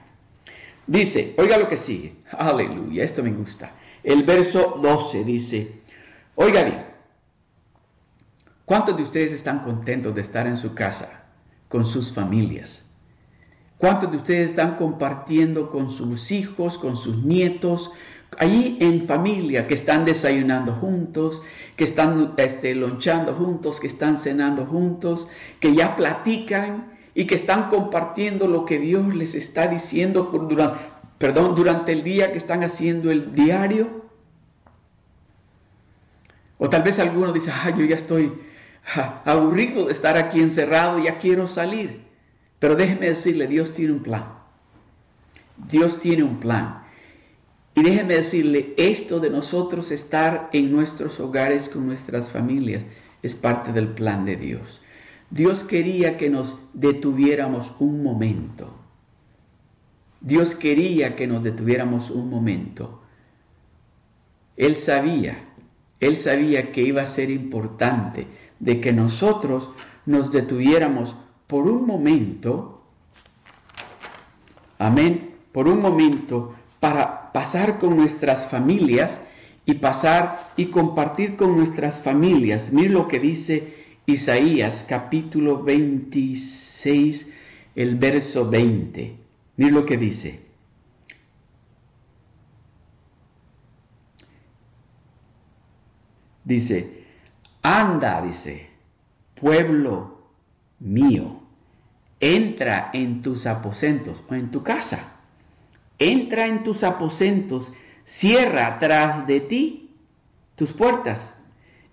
Dice, 0.86 1.34
oiga 1.36 1.58
lo 1.58 1.68
que 1.68 1.76
sigue, 1.76 2.14
aleluya, 2.30 3.04
esto 3.04 3.22
me 3.22 3.32
gusta. 3.32 3.72
El 4.02 4.22
verso 4.22 4.78
12 4.80 5.24
dice, 5.24 5.72
oiga 6.36 6.62
bien, 6.62 6.85
¿Cuántos 8.66 8.96
de 8.96 9.04
ustedes 9.04 9.32
están 9.32 9.60
contentos 9.60 10.12
de 10.12 10.22
estar 10.22 10.48
en 10.48 10.56
su 10.56 10.74
casa 10.74 11.22
con 11.68 11.86
sus 11.86 12.12
familias? 12.12 12.84
¿Cuántos 13.78 14.10
de 14.10 14.16
ustedes 14.16 14.50
están 14.50 14.74
compartiendo 14.74 15.70
con 15.70 15.88
sus 15.88 16.32
hijos, 16.32 16.76
con 16.76 16.96
sus 16.96 17.24
nietos, 17.24 17.92
allí 18.38 18.76
en 18.80 19.06
familia, 19.06 19.68
que 19.68 19.74
están 19.74 20.04
desayunando 20.04 20.74
juntos, 20.74 21.42
que 21.76 21.84
están 21.84 22.34
este, 22.38 22.74
lonchando 22.74 23.34
juntos, 23.34 23.78
que 23.78 23.86
están 23.86 24.16
cenando 24.16 24.66
juntos, 24.66 25.28
que 25.60 25.72
ya 25.72 25.94
platican 25.94 26.92
y 27.14 27.28
que 27.28 27.36
están 27.36 27.68
compartiendo 27.68 28.48
lo 28.48 28.64
que 28.64 28.80
Dios 28.80 29.14
les 29.14 29.36
está 29.36 29.68
diciendo 29.68 30.24
durante, 30.50 30.80
perdón, 31.18 31.54
durante 31.54 31.92
el 31.92 32.02
día 32.02 32.32
que 32.32 32.38
están 32.38 32.64
haciendo 32.64 33.12
el 33.12 33.30
diario? 33.30 34.06
O 36.58 36.68
tal 36.68 36.82
vez 36.82 36.98
alguno 36.98 37.32
dice, 37.32 37.52
ah, 37.52 37.70
yo 37.70 37.84
ya 37.84 37.94
estoy 37.94 38.32
aburrido 39.24 39.86
de 39.86 39.92
estar 39.92 40.16
aquí 40.16 40.40
encerrado, 40.40 40.98
ya 40.98 41.18
quiero 41.18 41.46
salir. 41.46 42.04
Pero 42.58 42.76
déjeme 42.76 43.08
decirle, 43.08 43.46
Dios 43.46 43.74
tiene 43.74 43.92
un 43.92 44.02
plan. 44.02 44.24
Dios 45.68 46.00
tiene 46.00 46.22
un 46.22 46.38
plan. 46.38 46.82
Y 47.74 47.82
déjeme 47.82 48.14
decirle, 48.14 48.74
esto 48.78 49.20
de 49.20 49.30
nosotros 49.30 49.90
estar 49.90 50.48
en 50.52 50.72
nuestros 50.72 51.20
hogares 51.20 51.68
con 51.68 51.86
nuestras 51.86 52.30
familias 52.30 52.84
es 53.22 53.34
parte 53.34 53.72
del 53.72 53.88
plan 53.88 54.24
de 54.24 54.36
Dios. 54.36 54.82
Dios 55.30 55.64
quería 55.64 56.16
que 56.16 56.30
nos 56.30 56.56
detuviéramos 56.72 57.74
un 57.78 58.02
momento. 58.02 58.72
Dios 60.20 60.54
quería 60.54 61.16
que 61.16 61.26
nos 61.26 61.42
detuviéramos 61.42 62.10
un 62.10 62.30
momento. 62.30 63.02
Él 64.56 64.76
sabía, 64.76 65.44
él 66.00 66.16
sabía 66.16 66.72
que 66.72 66.80
iba 66.82 67.02
a 67.02 67.06
ser 67.06 67.30
importante 67.30 68.26
de 68.58 68.80
que 68.80 68.92
nosotros 68.92 69.70
nos 70.06 70.32
detuviéramos 70.32 71.14
por 71.46 71.66
un 71.66 71.86
momento, 71.86 72.82
amén, 74.78 75.34
por 75.52 75.68
un 75.68 75.80
momento 75.80 76.54
para 76.80 77.32
pasar 77.32 77.78
con 77.78 77.96
nuestras 77.96 78.48
familias 78.48 79.20
y 79.64 79.74
pasar 79.74 80.52
y 80.56 80.66
compartir 80.66 81.36
con 81.36 81.56
nuestras 81.56 82.00
familias. 82.02 82.72
Mira 82.72 82.92
lo 82.92 83.08
que 83.08 83.18
dice 83.18 83.74
Isaías 84.06 84.84
capítulo 84.88 85.62
26, 85.62 87.32
el 87.74 87.96
verso 87.96 88.48
20. 88.48 89.16
Mira 89.56 89.72
lo 89.72 89.84
que 89.84 89.96
dice. 89.96 90.46
Dice, 96.44 96.95
Anda, 97.68 98.22
dice, 98.22 98.70
pueblo 99.34 100.18
mío, 100.78 101.40
entra 102.20 102.90
en 102.92 103.22
tus 103.22 103.44
aposentos 103.44 104.22
o 104.30 104.34
en 104.34 104.52
tu 104.52 104.62
casa. 104.62 105.14
Entra 105.98 106.46
en 106.46 106.62
tus 106.62 106.84
aposentos, 106.84 107.72
cierra 108.04 108.78
tras 108.78 109.26
de 109.26 109.40
ti 109.40 109.90
tus 110.54 110.72
puertas. 110.74 111.40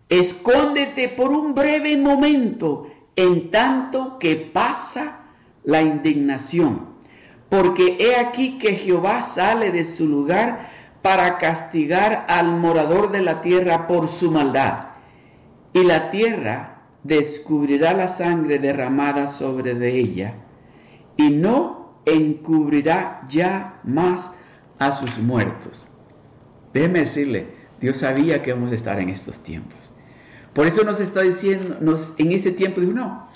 Escóndete 0.09 1.09
por 1.09 1.31
un 1.31 1.55
breve 1.55 1.97
momento 1.97 2.91
en 3.15 3.49
tanto 3.49 4.19
que 4.19 4.35
pasa 4.35 5.21
la 5.63 5.81
indignación. 5.81 6.89
Porque 7.49 7.97
he 7.99 8.15
aquí 8.17 8.59
que 8.59 8.75
Jehová 8.75 9.23
sale 9.23 9.71
de 9.71 9.85
su 9.85 10.07
lugar 10.07 10.69
para 11.01 11.39
castigar 11.39 12.27
al 12.29 12.57
morador 12.57 13.09
de 13.09 13.23
la 13.23 13.41
tierra 13.41 13.87
por 13.87 14.07
su 14.07 14.29
maldad 14.29 14.92
y 15.73 15.83
la 15.83 16.11
tierra 16.11 16.81
descubrirá 17.03 17.93
la 17.93 18.07
sangre 18.07 18.59
derramada 18.59 19.27
sobre 19.27 19.75
de 19.75 19.97
ella, 19.97 20.35
y 21.17 21.29
no 21.29 21.93
encubrirá 22.05 23.21
ya 23.29 23.79
más 23.83 24.31
a 24.79 24.91
sus 24.91 25.17
muertos. 25.17 25.87
Déjeme 26.73 26.99
decirle, 26.99 27.47
Dios 27.79 27.97
sabía 27.97 28.41
que 28.41 28.53
vamos 28.53 28.71
a 28.71 28.75
estar 28.75 28.99
en 28.99 29.09
estos 29.09 29.39
tiempos. 29.39 29.91
Por 30.53 30.67
eso 30.67 30.83
nos 30.83 30.99
está 30.99 31.21
diciendo, 31.21 31.77
nos, 31.81 32.13
en 32.17 32.31
este 32.31 32.51
tiempo 32.51 32.81
dijo, 32.81 32.93
no, 32.93 33.27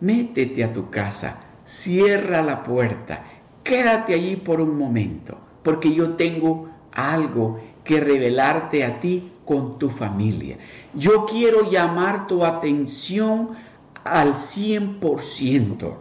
métete 0.00 0.64
a 0.64 0.72
tu 0.72 0.90
casa, 0.90 1.38
cierra 1.64 2.42
la 2.42 2.62
puerta, 2.62 3.24
quédate 3.64 4.14
allí 4.14 4.36
por 4.36 4.60
un 4.60 4.78
momento, 4.78 5.38
porque 5.62 5.92
yo 5.92 6.14
tengo 6.14 6.70
algo 6.92 7.60
que 7.84 8.00
revelarte 8.00 8.84
a 8.84 9.00
ti 9.00 9.32
con 9.50 9.80
tu 9.80 9.90
familia. 9.90 10.58
Yo 10.94 11.26
quiero 11.26 11.68
llamar 11.68 12.28
tu 12.28 12.44
atención 12.44 13.48
al 14.04 14.34
100%. 14.34 15.92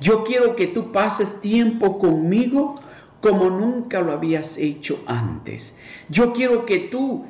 Yo 0.00 0.24
quiero 0.24 0.56
que 0.56 0.66
tú 0.66 0.90
pases 0.90 1.40
tiempo 1.40 1.98
conmigo 1.98 2.74
como 3.20 3.48
nunca 3.48 4.00
lo 4.00 4.10
habías 4.10 4.56
hecho 4.56 4.98
antes. 5.06 5.72
Yo 6.08 6.32
quiero 6.32 6.66
que 6.66 6.80
tú, 6.80 7.26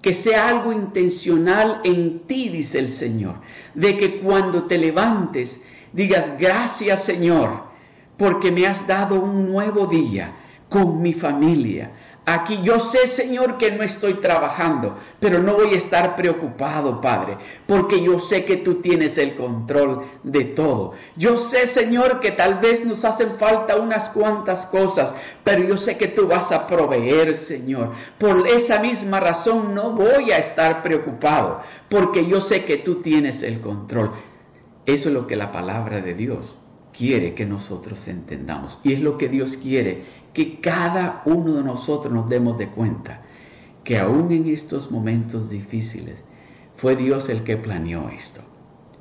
que 0.00 0.14
sea 0.14 0.48
algo 0.48 0.72
intencional 0.72 1.80
en 1.82 2.20
ti, 2.20 2.50
dice 2.50 2.78
el 2.78 2.92
Señor, 2.92 3.34
de 3.74 3.98
que 3.98 4.20
cuando 4.20 4.62
te 4.62 4.78
levantes 4.78 5.60
digas, 5.92 6.30
gracias 6.38 7.02
Señor, 7.02 7.64
porque 8.16 8.52
me 8.52 8.68
has 8.68 8.86
dado 8.86 9.20
un 9.20 9.50
nuevo 9.50 9.86
día 9.86 10.36
con 10.68 11.02
mi 11.02 11.12
familia 11.12 11.90
Aquí 12.26 12.60
yo 12.62 12.78
sé, 12.78 13.06
Señor, 13.06 13.56
que 13.56 13.72
no 13.72 13.82
estoy 13.82 14.14
trabajando, 14.14 14.96
pero 15.18 15.40
no 15.40 15.54
voy 15.54 15.74
a 15.74 15.78
estar 15.78 16.16
preocupado, 16.16 17.00
Padre, 17.00 17.38
porque 17.66 18.02
yo 18.02 18.18
sé 18.18 18.44
que 18.44 18.58
tú 18.58 18.76
tienes 18.76 19.18
el 19.18 19.34
control 19.34 20.04
de 20.22 20.44
todo. 20.44 20.92
Yo 21.16 21.36
sé, 21.38 21.66
Señor, 21.66 22.20
que 22.20 22.30
tal 22.30 22.60
vez 22.60 22.84
nos 22.84 23.04
hacen 23.04 23.32
falta 23.36 23.76
unas 23.76 24.10
cuantas 24.10 24.66
cosas, 24.66 25.12
pero 25.44 25.64
yo 25.64 25.76
sé 25.76 25.96
que 25.96 26.08
tú 26.08 26.28
vas 26.28 26.52
a 26.52 26.66
proveer, 26.66 27.36
Señor. 27.36 27.92
Por 28.18 28.46
esa 28.46 28.78
misma 28.80 29.18
razón 29.18 29.74
no 29.74 29.92
voy 29.92 30.30
a 30.30 30.38
estar 30.38 30.82
preocupado, 30.82 31.60
porque 31.88 32.26
yo 32.26 32.40
sé 32.40 32.64
que 32.64 32.76
tú 32.76 32.96
tienes 32.96 33.42
el 33.42 33.60
control. 33.60 34.12
Eso 34.86 35.08
es 35.08 35.14
lo 35.14 35.26
que 35.26 35.36
la 35.36 35.50
palabra 35.50 36.00
de 36.00 36.14
Dios 36.14 36.56
quiere 36.92 37.34
que 37.34 37.46
nosotros 37.46 38.08
entendamos. 38.08 38.78
Y 38.82 38.92
es 38.92 39.00
lo 39.00 39.18
que 39.18 39.28
Dios 39.28 39.56
quiere 39.56 40.04
que 40.32 40.60
cada 40.60 41.22
uno 41.24 41.54
de 41.54 41.62
nosotros 41.62 42.12
nos 42.12 42.28
demos 42.28 42.58
de 42.58 42.68
cuenta 42.68 43.22
que 43.84 43.98
aún 43.98 44.30
en 44.30 44.48
estos 44.48 44.90
momentos 44.90 45.50
difíciles 45.50 46.22
fue 46.76 46.96
Dios 46.96 47.28
el 47.28 47.42
que 47.42 47.56
planeó 47.56 48.08
esto. 48.08 48.40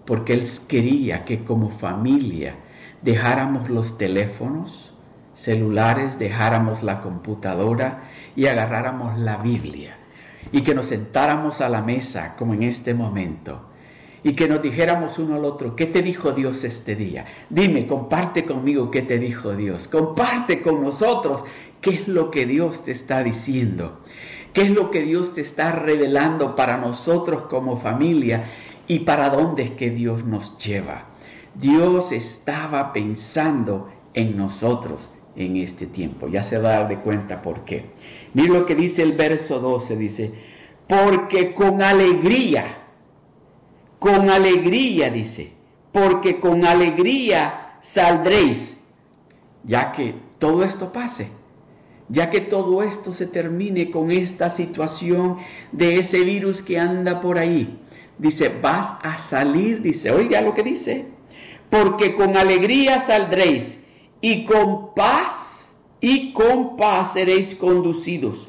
Porque 0.05 0.33
Él 0.33 0.43
quería 0.67 1.25
que 1.25 1.43
como 1.43 1.69
familia 1.69 2.55
dejáramos 3.01 3.69
los 3.69 3.97
teléfonos 3.97 4.93
celulares, 5.33 6.19
dejáramos 6.19 6.83
la 6.83 7.01
computadora 7.01 8.03
y 8.35 8.47
agarráramos 8.47 9.17
la 9.19 9.37
Biblia. 9.37 9.95
Y 10.51 10.61
que 10.61 10.73
nos 10.73 10.87
sentáramos 10.87 11.61
a 11.61 11.69
la 11.69 11.81
mesa 11.81 12.35
como 12.37 12.53
en 12.53 12.63
este 12.63 12.93
momento 12.93 13.68
y 14.23 14.34
que 14.34 14.47
nos 14.47 14.62
dijéramos 14.62 15.17
uno 15.19 15.36
al 15.36 15.45
otro, 15.45 15.75
¿qué 15.75 15.86
te 15.86 16.01
dijo 16.01 16.32
Dios 16.32 16.63
este 16.63 16.95
día? 16.95 17.25
Dime, 17.49 17.88
comparte 17.88 18.45
conmigo 18.45 18.91
qué 18.91 19.01
te 19.01 19.19
dijo 19.19 19.55
Dios. 19.55 19.88
Comparte 19.88 20.62
con 20.62 20.84
nosotros 20.84 21.43
qué 21.82 21.91
es 21.91 22.08
lo 22.08 22.32
que 22.32 22.45
Dios 22.45 22.84
te 22.84 22.91
está 22.91 23.23
diciendo. 23.23 23.99
¿Qué 24.53 24.63
es 24.63 24.71
lo 24.71 24.91
que 24.91 25.03
Dios 25.03 25.34
te 25.34 25.41
está 25.41 25.71
revelando 25.71 26.55
para 26.55 26.77
nosotros 26.77 27.43
como 27.43 27.77
familia 27.77 28.45
y 28.88 28.99
para 28.99 29.29
dónde 29.29 29.63
es 29.63 29.71
que 29.71 29.91
Dios 29.91 30.25
nos 30.25 30.58
lleva? 30.58 31.05
Dios 31.55 32.12
estaba 32.12 32.91
pensando 32.91 33.89
en 34.13 34.38
nosotros 34.38 35.12
en 35.36 35.58
este 35.58 35.86
tiempo. 35.86 36.27
Ya 36.27 36.43
se 36.43 36.58
va 36.58 36.69
a 36.69 36.79
dar 36.79 36.88
de 36.88 36.99
cuenta 36.99 37.41
por 37.41 37.63
qué. 37.63 37.86
Mira 38.34 38.53
lo 38.53 38.65
que 38.65 38.75
dice 38.75 39.03
el 39.03 39.13
verso 39.13 39.60
12, 39.60 39.95
dice, 39.95 40.34
porque 40.88 41.53
con 41.53 41.82
alegría, 41.82 42.78
con 43.99 44.29
alegría, 44.29 45.09
dice, 45.09 45.51
porque 45.91 46.39
con 46.39 46.65
alegría 46.65 47.77
saldréis, 47.81 48.77
ya 49.63 49.91
que 49.91 50.15
todo 50.39 50.63
esto 50.63 50.91
pase, 50.91 51.29
ya 52.07 52.29
que 52.29 52.41
todo 52.41 52.81
esto 52.81 53.13
se 53.13 53.27
termine 53.27 53.91
con 53.91 54.12
esta 54.12 54.49
situación 54.49 55.38
de 55.71 55.99
ese 55.99 56.21
virus 56.21 56.63
que 56.63 56.79
anda 56.79 57.19
por 57.21 57.38
ahí. 57.38 57.77
Dice, 58.17 58.49
vas 58.62 58.95
a 59.03 59.17
salir, 59.17 59.81
dice, 59.81 60.12
oiga 60.12 60.41
lo 60.41 60.53
que 60.53 60.63
dice, 60.63 61.05
porque 61.69 62.15
con 62.15 62.35
alegría 62.35 62.99
saldréis 62.99 63.81
y 64.21 64.45
con 64.45 64.93
paz 64.93 65.71
y 66.01 66.33
con 66.33 66.75
paz 66.75 67.13
seréis 67.13 67.55
conducidos. 67.55 68.48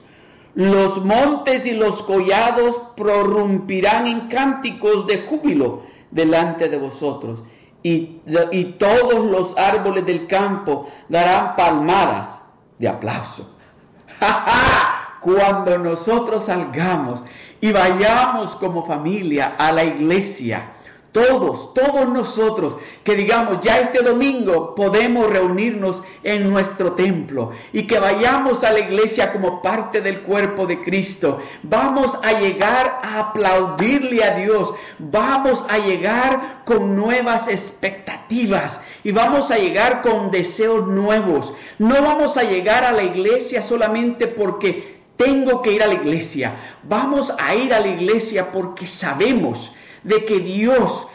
Los 0.54 1.04
montes 1.04 1.64
y 1.66 1.72
los 1.72 2.02
collados 2.02 2.80
prorrumpirán 2.96 4.06
en 4.06 4.28
cánticos 4.28 5.06
de 5.06 5.22
júbilo 5.22 5.82
delante 6.10 6.68
de 6.68 6.76
vosotros, 6.76 7.42
y, 7.82 8.20
y 8.52 8.64
todos 8.78 9.24
los 9.24 9.56
árboles 9.56 10.04
del 10.04 10.26
campo 10.26 10.88
darán 11.08 11.56
palmadas 11.56 12.42
de 12.78 12.88
aplauso. 12.88 13.48
Cuando 15.20 15.78
nosotros 15.78 16.44
salgamos 16.44 17.22
y 17.60 17.72
vayamos 17.72 18.56
como 18.56 18.84
familia 18.84 19.54
a 19.58 19.70
la 19.70 19.84
iglesia, 19.84 20.72
todos, 21.12 21.74
todos 21.74 22.08
nosotros, 22.08 22.76
que 23.02 23.16
digamos, 23.16 23.58
ya 23.60 23.80
este 23.80 24.02
domingo 24.02 24.74
podemos 24.74 25.28
reunirnos 25.28 26.02
en 26.22 26.48
nuestro 26.48 26.92
templo 26.92 27.50
y 27.72 27.86
que 27.86 27.98
vayamos 27.98 28.62
a 28.62 28.72
la 28.72 28.80
iglesia 28.80 29.32
como 29.32 29.60
parte 29.60 30.00
del 30.00 30.20
cuerpo 30.20 30.66
de 30.66 30.80
Cristo. 30.80 31.40
Vamos 31.62 32.16
a 32.22 32.38
llegar 32.38 33.00
a 33.02 33.18
aplaudirle 33.18 34.22
a 34.22 34.36
Dios. 34.36 34.72
Vamos 34.98 35.64
a 35.68 35.78
llegar 35.78 36.62
con 36.64 36.94
nuevas 36.94 37.48
expectativas 37.48 38.80
y 39.02 39.10
vamos 39.10 39.50
a 39.50 39.58
llegar 39.58 40.02
con 40.02 40.30
deseos 40.30 40.86
nuevos. 40.86 41.54
No 41.78 42.02
vamos 42.02 42.36
a 42.36 42.44
llegar 42.44 42.84
a 42.84 42.92
la 42.92 43.02
iglesia 43.02 43.62
solamente 43.62 44.28
porque 44.28 45.00
tengo 45.16 45.60
que 45.60 45.72
ir 45.72 45.82
a 45.82 45.86
la 45.86 45.94
iglesia. 45.94 46.54
Vamos 46.84 47.34
a 47.36 47.54
ir 47.54 47.74
a 47.74 47.80
la 47.80 47.88
iglesia 47.88 48.52
porque 48.52 48.86
sabemos 48.86 49.72
de 50.02 50.24
que 50.24 50.40
Dios 50.40 51.06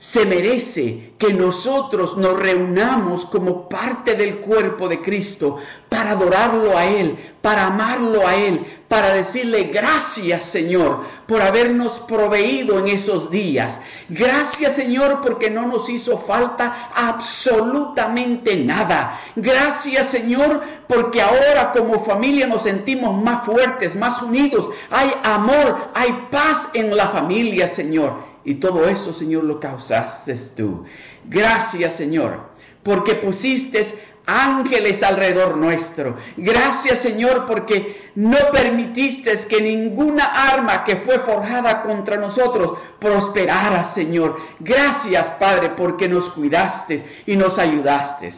se 0.00 0.24
merece 0.24 1.12
que 1.18 1.30
nosotros 1.34 2.16
nos 2.16 2.40
reunamos 2.40 3.26
como 3.26 3.68
parte 3.68 4.14
del 4.14 4.38
cuerpo 4.38 4.88
de 4.88 5.02
Cristo 5.02 5.58
para 5.90 6.12
adorarlo 6.12 6.74
a 6.74 6.86
Él, 6.86 7.18
para 7.42 7.66
amarlo 7.66 8.26
a 8.26 8.34
Él, 8.34 8.64
para 8.88 9.12
decirle 9.12 9.64
gracias 9.64 10.46
Señor 10.46 11.04
por 11.26 11.42
habernos 11.42 12.00
proveído 12.00 12.78
en 12.78 12.88
esos 12.88 13.30
días. 13.30 13.78
Gracias 14.08 14.74
Señor 14.74 15.20
porque 15.20 15.50
no 15.50 15.66
nos 15.66 15.90
hizo 15.90 16.16
falta 16.16 16.88
absolutamente 16.94 18.56
nada. 18.56 19.20
Gracias 19.36 20.06
Señor 20.06 20.62
porque 20.88 21.20
ahora 21.20 21.72
como 21.72 22.02
familia 22.02 22.46
nos 22.46 22.62
sentimos 22.62 23.22
más 23.22 23.44
fuertes, 23.44 23.94
más 23.94 24.22
unidos. 24.22 24.70
Hay 24.90 25.12
amor, 25.24 25.90
hay 25.92 26.26
paz 26.30 26.70
en 26.72 26.96
la 26.96 27.08
familia 27.08 27.68
Señor. 27.68 28.29
Y 28.44 28.54
todo 28.54 28.88
eso, 28.88 29.12
Señor, 29.12 29.44
lo 29.44 29.60
causaste 29.60 30.34
tú. 30.56 30.84
Gracias, 31.24 31.94
Señor, 31.94 32.50
porque 32.82 33.14
pusiste 33.14 33.84
ángeles 34.26 35.02
alrededor 35.02 35.56
nuestro. 35.56 36.16
Gracias, 36.36 37.00
Señor, 37.00 37.46
porque 37.46 38.10
no 38.14 38.38
permitiste 38.52 39.32
que 39.48 39.60
ninguna 39.60 40.24
arma 40.24 40.84
que 40.84 40.96
fue 40.96 41.18
forjada 41.18 41.82
contra 41.82 42.16
nosotros 42.16 42.78
prosperara, 42.98 43.84
Señor. 43.84 44.36
Gracias, 44.60 45.28
Padre, 45.32 45.70
porque 45.70 46.08
nos 46.08 46.28
cuidaste 46.30 47.04
y 47.26 47.36
nos 47.36 47.58
ayudaste. 47.58 48.32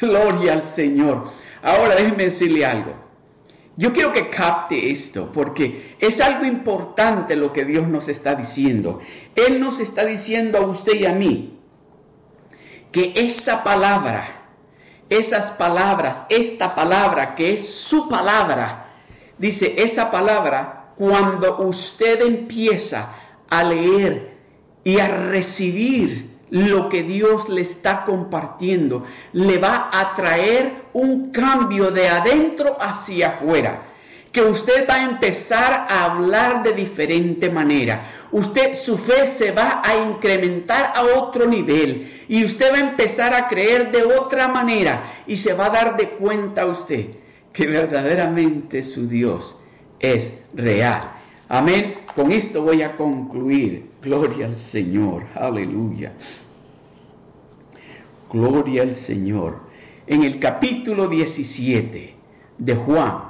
Gloria 0.00 0.54
al 0.54 0.62
Señor. 0.62 1.24
Ahora 1.62 1.94
déjeme 1.94 2.24
decirle 2.24 2.66
algo. 2.66 2.94
Yo 3.76 3.92
quiero 3.92 4.12
que 4.12 4.28
capte 4.28 4.90
esto 4.90 5.30
porque 5.32 5.96
es 5.98 6.20
algo 6.20 6.44
importante 6.44 7.36
lo 7.36 7.52
que 7.52 7.64
Dios 7.64 7.88
nos 7.88 8.08
está 8.08 8.34
diciendo. 8.34 9.00
Él 9.34 9.60
nos 9.60 9.80
está 9.80 10.04
diciendo 10.04 10.58
a 10.58 10.66
usted 10.66 10.94
y 10.94 11.06
a 11.06 11.12
mí 11.12 11.58
que 12.90 13.14
esa 13.16 13.64
palabra, 13.64 14.26
esas 15.08 15.50
palabras, 15.52 16.22
esta 16.28 16.74
palabra 16.74 17.34
que 17.34 17.54
es 17.54 17.66
su 17.66 18.08
palabra, 18.08 18.90
dice 19.38 19.74
esa 19.78 20.10
palabra, 20.10 20.92
cuando 20.96 21.58
usted 21.60 22.20
empieza 22.20 23.14
a 23.48 23.64
leer 23.64 24.36
y 24.84 24.98
a 24.98 25.08
recibir 25.08 26.31
lo 26.52 26.90
que 26.90 27.02
Dios 27.02 27.48
le 27.48 27.62
está 27.62 28.04
compartiendo, 28.04 29.06
le 29.32 29.56
va 29.56 29.88
a 29.90 30.14
traer 30.14 30.70
un 30.92 31.32
cambio 31.32 31.90
de 31.90 32.08
adentro 32.08 32.76
hacia 32.78 33.28
afuera. 33.28 33.84
Que 34.30 34.42
usted 34.42 34.86
va 34.88 34.96
a 34.96 35.04
empezar 35.04 35.86
a 35.88 36.04
hablar 36.04 36.62
de 36.62 36.74
diferente 36.74 37.48
manera. 37.48 38.02
Usted, 38.32 38.74
su 38.74 38.98
fe 38.98 39.26
se 39.26 39.52
va 39.52 39.80
a 39.82 39.96
incrementar 39.96 40.92
a 40.94 41.04
otro 41.18 41.46
nivel. 41.46 42.12
Y 42.28 42.44
usted 42.44 42.70
va 42.70 42.76
a 42.76 42.90
empezar 42.90 43.32
a 43.32 43.48
creer 43.48 43.90
de 43.90 44.02
otra 44.02 44.46
manera. 44.46 45.04
Y 45.26 45.36
se 45.36 45.54
va 45.54 45.66
a 45.66 45.70
dar 45.70 45.96
de 45.96 46.10
cuenta 46.10 46.66
usted 46.66 47.06
que 47.54 47.66
verdaderamente 47.66 48.82
su 48.82 49.08
Dios 49.08 49.58
es 50.00 50.34
real. 50.52 51.12
Amén. 51.48 51.94
Con 52.14 52.30
esto 52.30 52.60
voy 52.60 52.82
a 52.82 52.94
concluir. 52.94 53.91
Gloria 54.02 54.46
al 54.46 54.56
Señor. 54.56 55.22
Aleluya. 55.36 56.12
Gloria 58.28 58.82
al 58.82 58.94
Señor. 58.96 59.60
En 60.08 60.24
el 60.24 60.40
capítulo 60.40 61.06
17 61.06 62.16
de 62.58 62.74
Juan, 62.74 63.22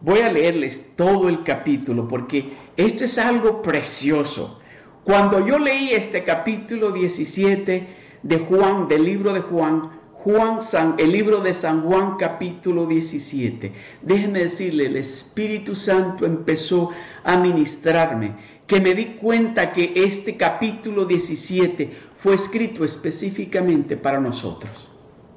voy 0.00 0.20
a 0.20 0.32
leerles 0.32 0.92
todo 0.96 1.28
el 1.28 1.42
capítulo 1.44 2.08
porque 2.08 2.54
esto 2.78 3.04
es 3.04 3.18
algo 3.18 3.60
precioso. 3.60 4.58
Cuando 5.04 5.46
yo 5.46 5.58
leí 5.58 5.90
este 5.90 6.24
capítulo 6.24 6.90
17 6.90 7.86
de 8.22 8.38
Juan, 8.38 8.88
del 8.88 9.04
libro 9.04 9.34
de 9.34 9.40
Juan, 9.40 9.82
Juan 10.14 10.60
San, 10.60 10.96
el 10.98 11.12
libro 11.12 11.40
de 11.40 11.54
San 11.54 11.82
Juan 11.82 12.16
capítulo 12.18 12.86
17. 12.86 13.72
Déjenme 14.02 14.40
decirle, 14.40 14.86
el 14.86 14.96
Espíritu 14.96 15.74
Santo 15.76 16.26
empezó 16.26 16.90
a 17.22 17.36
ministrarme, 17.36 18.34
que 18.68 18.80
me 18.82 18.94
di 18.94 19.06
cuenta 19.16 19.72
que 19.72 19.94
este 19.96 20.36
capítulo 20.36 21.06
17 21.06 21.90
fue 22.16 22.34
escrito 22.34 22.84
específicamente 22.84 23.96
para 23.96 24.20
nosotros 24.20 24.90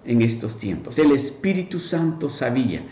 en 0.04 0.22
estos 0.22 0.58
tiempos. 0.58 1.00
El 1.00 1.13
Espíritu 1.13 1.80
Santo 1.80 2.30
sabía 2.30 2.84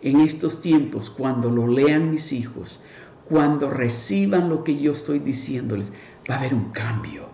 en 0.00 0.20
estos 0.20 0.60
tiempos, 0.60 1.10
cuando 1.10 1.50
lo 1.50 1.66
lean 1.66 2.12
mis 2.12 2.32
hijos, 2.32 2.80
cuando 3.28 3.68
reciban 3.68 4.48
lo 4.48 4.62
que 4.62 4.78
yo 4.78 4.92
estoy 4.92 5.18
diciéndoles, 5.18 5.90
va 6.30 6.36
a 6.36 6.38
haber 6.38 6.54
un 6.54 6.70
cambio. 6.70 7.28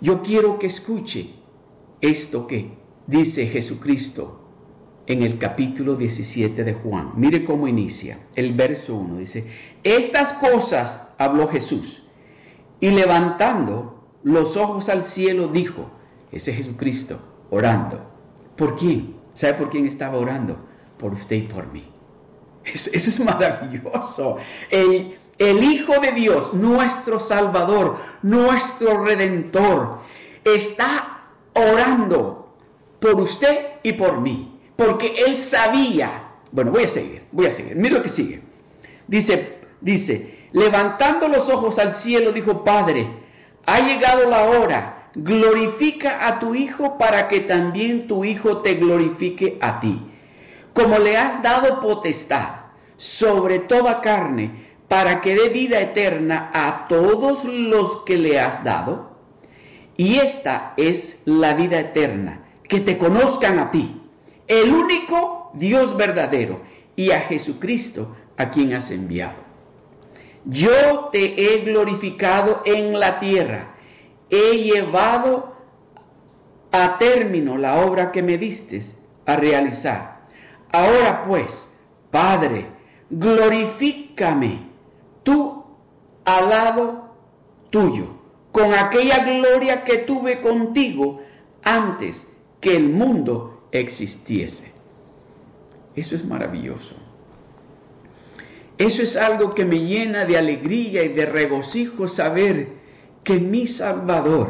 Yo 0.00 0.22
quiero 0.22 0.58
que 0.58 0.68
escuche 0.68 1.28
esto 2.00 2.46
que 2.46 2.70
dice 3.06 3.46
Jesucristo 3.48 4.48
en 5.06 5.22
el 5.22 5.36
capítulo 5.36 5.94
17 5.94 6.64
de 6.64 6.72
Juan. 6.72 7.12
Mire 7.16 7.44
cómo 7.44 7.68
inicia. 7.68 8.18
El 8.34 8.54
verso 8.54 8.96
1 8.96 9.18
dice, 9.18 9.46
estas 9.84 10.32
cosas 10.32 11.05
habló 11.18 11.48
Jesús 11.48 12.02
y 12.80 12.90
levantando 12.90 14.08
los 14.22 14.56
ojos 14.56 14.88
al 14.88 15.04
cielo, 15.04 15.48
dijo, 15.48 15.90
ese 16.32 16.52
Jesucristo, 16.52 17.18
orando. 17.50 18.00
¿Por 18.56 18.76
quién? 18.76 19.16
¿Sabe 19.34 19.54
por 19.54 19.70
quién 19.70 19.86
estaba 19.86 20.18
orando? 20.18 20.58
Por 20.98 21.12
usted 21.12 21.36
y 21.36 21.42
por 21.42 21.72
mí. 21.72 21.84
Eso, 22.64 22.90
es 22.92 23.20
maravilloso. 23.20 24.38
El, 24.70 25.16
el 25.38 25.64
Hijo 25.64 26.00
de 26.00 26.12
Dios, 26.12 26.52
nuestro 26.54 27.18
Salvador, 27.18 27.96
nuestro 28.22 29.04
Redentor, 29.04 30.00
está 30.44 31.28
orando 31.54 32.56
por 33.00 33.20
usted 33.20 33.66
y 33.82 33.92
por 33.92 34.20
mí. 34.20 34.58
Porque 34.74 35.14
Él 35.26 35.36
sabía. 35.36 36.30
Bueno, 36.50 36.72
voy 36.72 36.84
a 36.84 36.88
seguir, 36.88 37.22
voy 37.32 37.46
a 37.46 37.52
seguir. 37.52 37.76
Mira 37.76 37.98
lo 37.98 38.02
que 38.02 38.08
sigue. 38.08 38.42
Dice, 39.06 39.58
dice, 39.80 40.35
levantando 40.52 41.28
los 41.28 41.48
ojos 41.48 41.78
al 41.78 41.92
cielo, 41.92 42.32
dijo, 42.32 42.64
Padre, 42.64 43.08
ha 43.66 43.80
llegado 43.80 44.28
la 44.28 44.44
hora, 44.44 45.10
glorifica 45.14 46.26
a 46.26 46.38
tu 46.38 46.54
Hijo 46.54 46.98
para 46.98 47.28
que 47.28 47.40
también 47.40 48.06
tu 48.06 48.24
Hijo 48.24 48.58
te 48.58 48.74
glorifique 48.74 49.58
a 49.60 49.80
ti. 49.80 50.00
Como 50.72 50.98
le 50.98 51.16
has 51.16 51.42
dado 51.42 51.80
potestad 51.80 52.48
sobre 52.96 53.58
toda 53.58 54.00
carne, 54.00 54.66
para 54.88 55.20
que 55.20 55.34
dé 55.34 55.48
vida 55.48 55.80
eterna 55.80 56.50
a 56.54 56.86
todos 56.88 57.44
los 57.44 57.98
que 58.04 58.16
le 58.16 58.38
has 58.38 58.62
dado. 58.62 59.16
Y 59.96 60.16
esta 60.16 60.74
es 60.76 61.22
la 61.24 61.54
vida 61.54 61.78
eterna, 61.80 62.44
que 62.68 62.80
te 62.80 62.98
conozcan 62.98 63.58
a 63.58 63.70
ti, 63.70 64.00
el 64.46 64.72
único 64.72 65.50
Dios 65.54 65.96
verdadero, 65.96 66.60
y 66.94 67.10
a 67.10 67.20
Jesucristo 67.20 68.14
a 68.36 68.50
quien 68.50 68.74
has 68.74 68.90
enviado. 68.90 69.45
Yo 70.46 71.08
te 71.10 71.34
he 71.54 71.64
glorificado 71.64 72.62
en 72.64 72.98
la 72.98 73.18
tierra, 73.18 73.74
he 74.30 74.58
llevado 74.58 75.56
a 76.70 76.98
término 76.98 77.58
la 77.58 77.84
obra 77.84 78.12
que 78.12 78.22
me 78.22 78.38
diste 78.38 78.80
a 79.26 79.36
realizar. 79.36 80.20
Ahora 80.70 81.24
pues, 81.26 81.68
Padre, 82.12 82.66
glorifícame 83.10 84.60
tú 85.24 85.64
al 86.24 86.48
lado 86.48 87.10
tuyo, 87.70 88.06
con 88.52 88.72
aquella 88.72 89.24
gloria 89.24 89.82
que 89.82 89.98
tuve 89.98 90.40
contigo 90.40 91.22
antes 91.64 92.26
que 92.60 92.76
el 92.76 92.88
mundo 92.88 93.68
existiese. 93.72 94.72
Eso 95.96 96.14
es 96.14 96.24
maravilloso. 96.24 97.05
Eso 98.78 99.02
es 99.02 99.16
algo 99.16 99.54
que 99.54 99.64
me 99.64 99.80
llena 99.80 100.24
de 100.24 100.36
alegría 100.36 101.02
y 101.04 101.08
de 101.08 101.26
regocijo 101.26 102.08
saber 102.08 102.76
que 103.24 103.40
mi 103.40 103.66
Salvador 103.66 104.48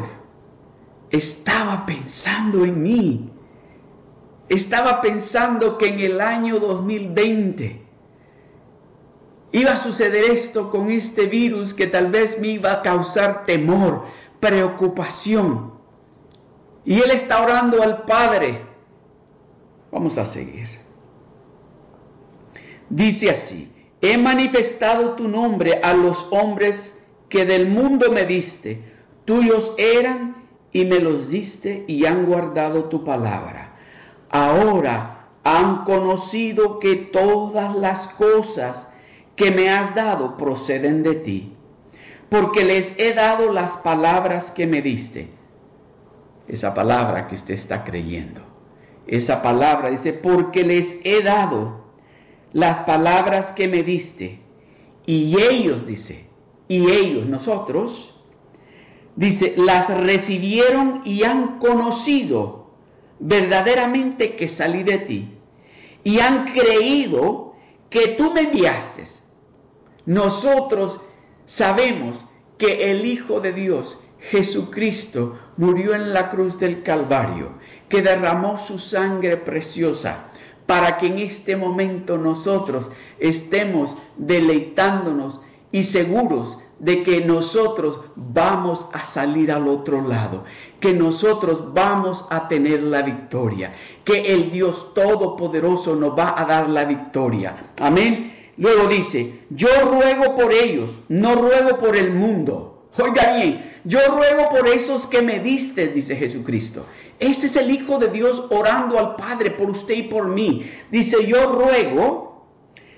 estaba 1.09 1.85
pensando 1.85 2.65
en 2.65 2.83
mí. 2.83 3.29
Estaba 4.49 5.01
pensando 5.01 5.77
que 5.77 5.87
en 5.87 5.99
el 5.99 6.21
año 6.21 6.59
2020 6.59 7.81
iba 9.53 9.71
a 9.71 9.77
suceder 9.77 10.25
esto 10.31 10.69
con 10.71 10.89
este 10.91 11.27
virus 11.27 11.73
que 11.73 11.87
tal 11.87 12.11
vez 12.11 12.39
me 12.39 12.49
iba 12.49 12.71
a 12.71 12.81
causar 12.81 13.45
temor, 13.45 14.03
preocupación. 14.39 15.73
Y 16.85 17.01
él 17.01 17.11
está 17.11 17.41
orando 17.41 17.81
al 17.81 18.03
Padre. 18.03 18.61
Vamos 19.91 20.17
a 20.17 20.25
seguir. 20.25 20.67
Dice 22.89 23.29
así, 23.29 23.71
he 24.01 24.17
manifestado 24.17 25.13
tu 25.13 25.27
nombre 25.27 25.79
a 25.83 25.93
los 25.93 26.27
hombres 26.31 26.99
que 27.29 27.45
del 27.45 27.67
mundo 27.67 28.11
me 28.11 28.25
diste, 28.25 28.81
tuyos 29.25 29.73
eran 29.77 30.47
y 30.71 30.85
me 30.85 30.99
los 30.99 31.29
diste 31.29 31.83
y 31.87 32.05
han 32.05 32.25
guardado 32.25 32.85
tu 32.85 33.03
palabra. 33.03 33.73
Ahora 34.29 35.27
han 35.43 35.83
conocido 35.83 36.79
que 36.79 36.95
todas 36.95 37.75
las 37.75 38.07
cosas 38.07 38.87
que 39.35 39.51
me 39.51 39.69
has 39.69 39.95
dado 39.95 40.37
proceden 40.37 41.03
de 41.03 41.15
ti, 41.15 41.53
porque 42.29 42.65
les 42.65 42.97
he 42.99 43.13
dado 43.13 43.51
las 43.51 43.77
palabras 43.77 44.51
que 44.51 44.67
me 44.67 44.81
diste. 44.81 45.29
Esa 46.47 46.73
palabra 46.73 47.27
que 47.27 47.35
usted 47.35 47.53
está 47.53 47.83
creyendo. 47.83 48.41
Esa 49.05 49.41
palabra 49.41 49.89
dice, 49.89 50.13
porque 50.13 50.63
les 50.63 50.97
he 51.03 51.21
dado 51.21 51.86
las 52.53 52.79
palabras 52.81 53.51
que 53.51 53.67
me 53.67 53.83
diste. 53.83 54.39
Y 55.05 55.37
ellos, 55.41 55.85
dice, 55.85 56.25
y 56.67 56.89
ellos, 56.89 57.25
nosotros, 57.25 58.13
dice, 59.15 59.53
las 59.57 59.89
recibieron 59.89 61.01
y 61.05 61.23
han 61.23 61.59
conocido 61.59 62.67
verdaderamente 63.19 64.35
que 64.35 64.49
salí 64.49 64.83
de 64.83 64.97
ti. 64.99 65.33
Y 66.03 66.19
han 66.19 66.45
creído 66.45 67.55
que 67.89 68.09
tú 68.09 68.33
me 68.33 68.41
enviaste. 68.41 69.03
Nosotros 70.05 70.99
sabemos 71.45 72.25
que 72.57 72.91
el 72.91 73.05
Hijo 73.05 73.39
de 73.39 73.53
Dios, 73.53 73.99
Jesucristo, 74.19 75.37
murió 75.57 75.93
en 75.95 76.13
la 76.13 76.29
cruz 76.29 76.59
del 76.59 76.81
Calvario, 76.81 77.51
que 77.89 78.01
derramó 78.01 78.57
su 78.57 78.79
sangre 78.79 79.37
preciosa 79.37 80.29
para 80.67 80.97
que 80.97 81.07
en 81.07 81.17
este 81.17 81.55
momento 81.55 82.17
nosotros 82.17 82.91
estemos 83.17 83.97
deleitándonos 84.17 85.41
y 85.71 85.83
seguros 85.83 86.59
de 86.79 87.01
que 87.01 87.21
nosotros 87.21 88.01
vamos 88.15 88.85
a 88.93 89.03
salir 89.03 89.51
al 89.51 89.67
otro 89.67 90.07
lado, 90.07 90.43
que 90.79 90.93
nosotros 90.93 91.73
vamos 91.73 92.25
a 92.29 92.47
tener 92.47 92.83
la 92.83 93.01
victoria, 93.01 93.73
que 94.03 94.33
el 94.33 94.51
Dios 94.51 94.93
Todopoderoso 94.93 95.95
nos 95.95 96.17
va 96.17 96.39
a 96.39 96.45
dar 96.45 96.69
la 96.69 96.85
victoria. 96.85 97.71
Amén. 97.81 98.51
Luego 98.57 98.87
dice, 98.87 99.39
yo 99.49 99.69
ruego 99.89 100.35
por 100.35 100.51
ellos, 100.53 100.99
no 101.09 101.35
ruego 101.35 101.77
por 101.77 101.95
el 101.95 102.13
mundo. 102.13 102.89
Oiga 102.99 103.35
bien, 103.35 103.63
yo 103.83 103.99
ruego 104.07 104.49
por 104.49 104.67
esos 104.67 105.05
que 105.05 105.21
me 105.21 105.39
diste, 105.39 105.87
dice 105.87 106.15
Jesucristo. 106.15 106.85
Ese 107.19 107.47
es 107.47 107.55
el 107.55 107.71
Hijo 107.71 107.97
de 107.97 108.09
Dios 108.09 108.43
orando 108.49 108.99
al 108.99 109.15
Padre 109.15 109.51
por 109.51 109.69
usted 109.71 109.95
y 109.95 110.03
por 110.03 110.27
mí. 110.27 110.69
Dice, 110.91 111.25
yo 111.25 111.51
ruego, 111.51 112.45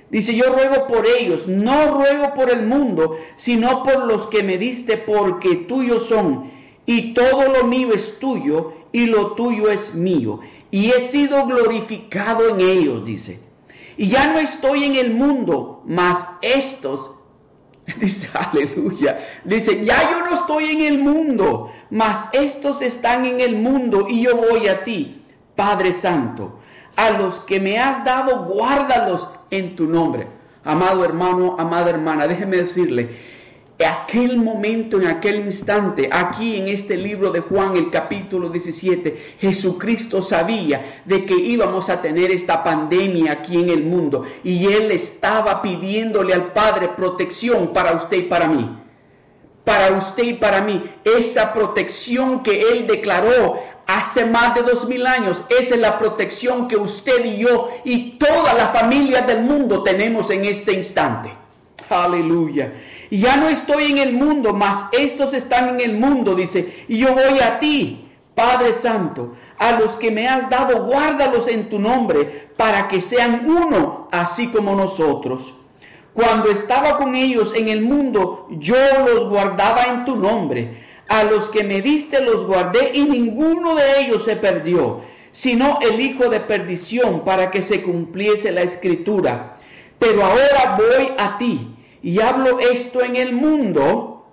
dice, 0.10 0.36
yo 0.36 0.54
ruego 0.54 0.88
por 0.88 1.06
ellos, 1.06 1.48
no 1.48 1.98
ruego 1.98 2.34
por 2.34 2.50
el 2.50 2.66
mundo, 2.66 3.18
sino 3.38 3.84
por 3.84 4.06
los 4.06 4.28
que 4.28 4.44
me 4.44 4.58
diste, 4.58 4.98
porque 4.98 5.56
tuyos 5.56 6.08
son. 6.08 6.52
Y 6.86 7.14
todo 7.14 7.48
lo 7.50 7.66
mío 7.66 7.94
es 7.94 8.20
tuyo, 8.20 8.74
y 8.92 9.06
lo 9.06 9.34
tuyo 9.34 9.70
es 9.70 9.94
mío. 9.94 10.40
Y 10.72 10.92
he 10.92 11.00
sido 11.00 11.46
glorificado 11.46 12.50
en 12.50 12.62
ellos, 12.62 13.06
dice. 13.06 13.40
Y 13.98 14.08
ya 14.08 14.32
no 14.32 14.40
estoy 14.40 14.86
en 14.86 14.96
el 14.96 15.14
mundo, 15.14 15.84
mas 15.86 16.26
estos 16.42 17.12
Dice, 18.00 18.30
aleluya. 18.34 19.20
Dice, 19.44 19.84
ya 19.84 20.12
yo 20.12 20.26
no 20.26 20.36
estoy 20.36 20.72
en 20.72 20.82
el 20.82 21.00
mundo, 21.00 21.72
mas 21.90 22.30
estos 22.34 22.82
están 22.82 23.26
en 23.26 23.42
el 23.42 23.56
mundo 23.56 24.08
y 24.10 24.24
yo 24.24 24.36
voy 24.36 24.68
a 24.68 24.84
ti, 24.84 25.24
Padre 25.56 25.92
Santo. 25.92 26.60
A 26.96 27.12
los 27.12 27.40
que 27.42 27.60
me 27.60 27.80
has 27.80 28.04
dado, 28.04 28.46
guárdalos 28.46 29.30
en 29.50 29.76
tu 29.76 29.86
nombre. 29.88 30.28
Amado 30.64 31.06
hermano, 31.06 31.56
amada 31.58 31.90
hermana, 31.90 32.28
déjeme 32.28 32.58
decirle, 32.58 33.18
aquel 33.86 34.38
momento, 34.38 35.00
en 35.00 35.08
aquel 35.08 35.40
instante, 35.40 36.10
aquí 36.12 36.58
en 36.58 36.68
este 36.68 36.98
libro 36.98 37.32
de 37.32 37.40
Juan, 37.40 37.78
el 37.78 37.90
capítulo 37.90 38.50
17, 38.50 39.36
Jesucristo 39.40 40.22
sabía 40.22 41.02
de 41.06 41.26
que 41.26 41.36
íbamos 41.36 41.90
a 41.90 42.02
tener 42.02 42.30
esta 42.30 42.62
pandemia 42.62 43.32
aquí 43.32 43.58
en 43.58 43.70
el 43.70 43.84
mundo 43.84 44.26
y 44.44 44.66
Él 44.66 44.92
estaba 44.92 45.62
pidiéndole 45.62 46.34
al 46.34 46.52
Padre 46.52 46.90
protección 46.90 47.72
para 47.72 47.94
usted 47.94 48.18
y 48.18 48.24
para 48.24 48.50
mí. 48.50 48.70
Para 49.64 49.92
usted 49.92 50.24
y 50.24 50.34
para 50.34 50.62
mí, 50.62 50.84
esa 51.06 51.54
protección 51.54 52.44
que 52.44 52.60
Él 52.60 52.86
declaró 52.86 53.60
hace 53.88 54.26
más 54.26 54.56
de 54.56 54.64
dos 54.64 54.88
mil 54.88 55.08
años, 55.08 55.42
esa 55.50 55.76
es 55.76 55.82
la 55.82 55.98
protección 55.98 56.68
que 56.68 56.76
usted 56.76 57.24
y 57.24 57.38
yo 57.38 57.70
y 57.86 58.18
toda 58.18 58.54
la 58.56 58.68
familia 58.70 59.22
del 59.22 59.42
mundo 59.42 59.84
tenemos 59.84 60.30
en 60.32 60.44
este 60.44 60.74
instante. 60.74 61.32
Aleluya. 61.90 62.74
Y 63.10 63.20
ya 63.20 63.38
no 63.38 63.50
estoy 63.50 63.86
en 63.92 63.98
el 63.98 64.14
mundo, 64.14 64.54
mas 64.54 64.86
estos 64.92 65.34
están 65.34 65.70
en 65.70 65.82
el 65.82 65.98
mundo, 65.98 66.36
dice. 66.36 66.86
Y 66.88 67.00
yo 67.00 67.14
voy 67.14 67.40
a 67.40 67.60
ti, 67.60 68.08
Padre 68.36 68.74
Santo, 68.74 69.34
a 69.58 69.80
los 69.80 69.96
que 69.96 70.12
me 70.12 70.28
has 70.28 70.50
dado, 70.50 70.86
guárdalos 70.86 71.48
en 71.48 71.70
tu 71.70 71.80
nombre, 71.80 72.50
para 72.56 72.88
que 72.88 73.02
sean 73.02 73.44
uno, 73.46 74.08
así 74.12 74.48
como 74.48 74.76
nosotros. 74.76 75.56
Cuando 76.14 76.52
estaba 76.52 76.98
con 76.98 77.16
ellos 77.16 77.54
en 77.56 77.70
el 77.70 77.82
mundo, 77.82 78.48
yo 78.52 78.78
los 79.06 79.30
guardaba 79.30 79.86
en 79.86 80.06
tu 80.06 80.16
nombre. 80.16 80.84
A 81.08 81.24
los 81.24 81.50
que 81.50 81.64
me 81.64 81.82
diste 81.82 82.22
los 82.22 82.46
guardé 82.46 82.92
y 82.94 83.06
ninguno 83.06 83.76
de 83.76 84.02
ellos 84.02 84.26
se 84.26 84.36
perdió, 84.36 85.02
sino 85.32 85.80
el 85.82 86.00
hijo 86.00 86.30
de 86.30 86.40
perdición, 86.40 87.24
para 87.24 87.50
que 87.50 87.64
se 87.64 87.82
cumpliese 87.82 88.52
la 88.52 88.62
escritura. 88.62 89.58
Pero 89.98 90.24
ahora 90.24 90.78
voy 90.78 91.12
a 91.18 91.38
ti 91.40 91.76
y 92.02 92.20
hablo 92.20 92.60
esto 92.60 93.04
en 93.04 93.16
el 93.16 93.34
mundo 93.34 94.26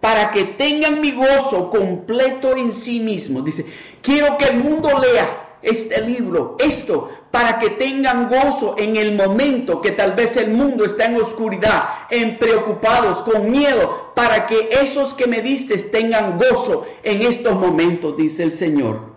para 0.00 0.30
que 0.30 0.44
tengan 0.44 1.00
mi 1.00 1.12
gozo 1.12 1.70
completo 1.70 2.56
en 2.56 2.72
sí 2.72 3.00
mismo. 3.00 3.42
Dice, 3.42 3.66
quiero 4.02 4.36
que 4.38 4.46
el 4.46 4.56
mundo 4.56 4.90
lea 4.98 5.58
este 5.62 6.00
libro, 6.00 6.56
esto, 6.58 7.10
para 7.30 7.58
que 7.58 7.70
tengan 7.70 8.28
gozo 8.28 8.76
en 8.78 8.96
el 8.96 9.14
momento 9.14 9.80
que 9.80 9.90
tal 9.92 10.12
vez 10.12 10.36
el 10.36 10.50
mundo 10.50 10.84
está 10.84 11.04
en 11.04 11.16
oscuridad, 11.16 11.84
en 12.10 12.38
preocupados, 12.38 13.20
con 13.20 13.50
miedo, 13.50 14.12
para 14.14 14.46
que 14.46 14.70
esos 14.72 15.12
que 15.12 15.26
me 15.26 15.42
diste 15.42 15.76
tengan 15.78 16.38
gozo 16.38 16.86
en 17.02 17.22
estos 17.22 17.54
momentos, 17.54 18.16
dice 18.16 18.42
el 18.42 18.54
Señor. 18.54 19.10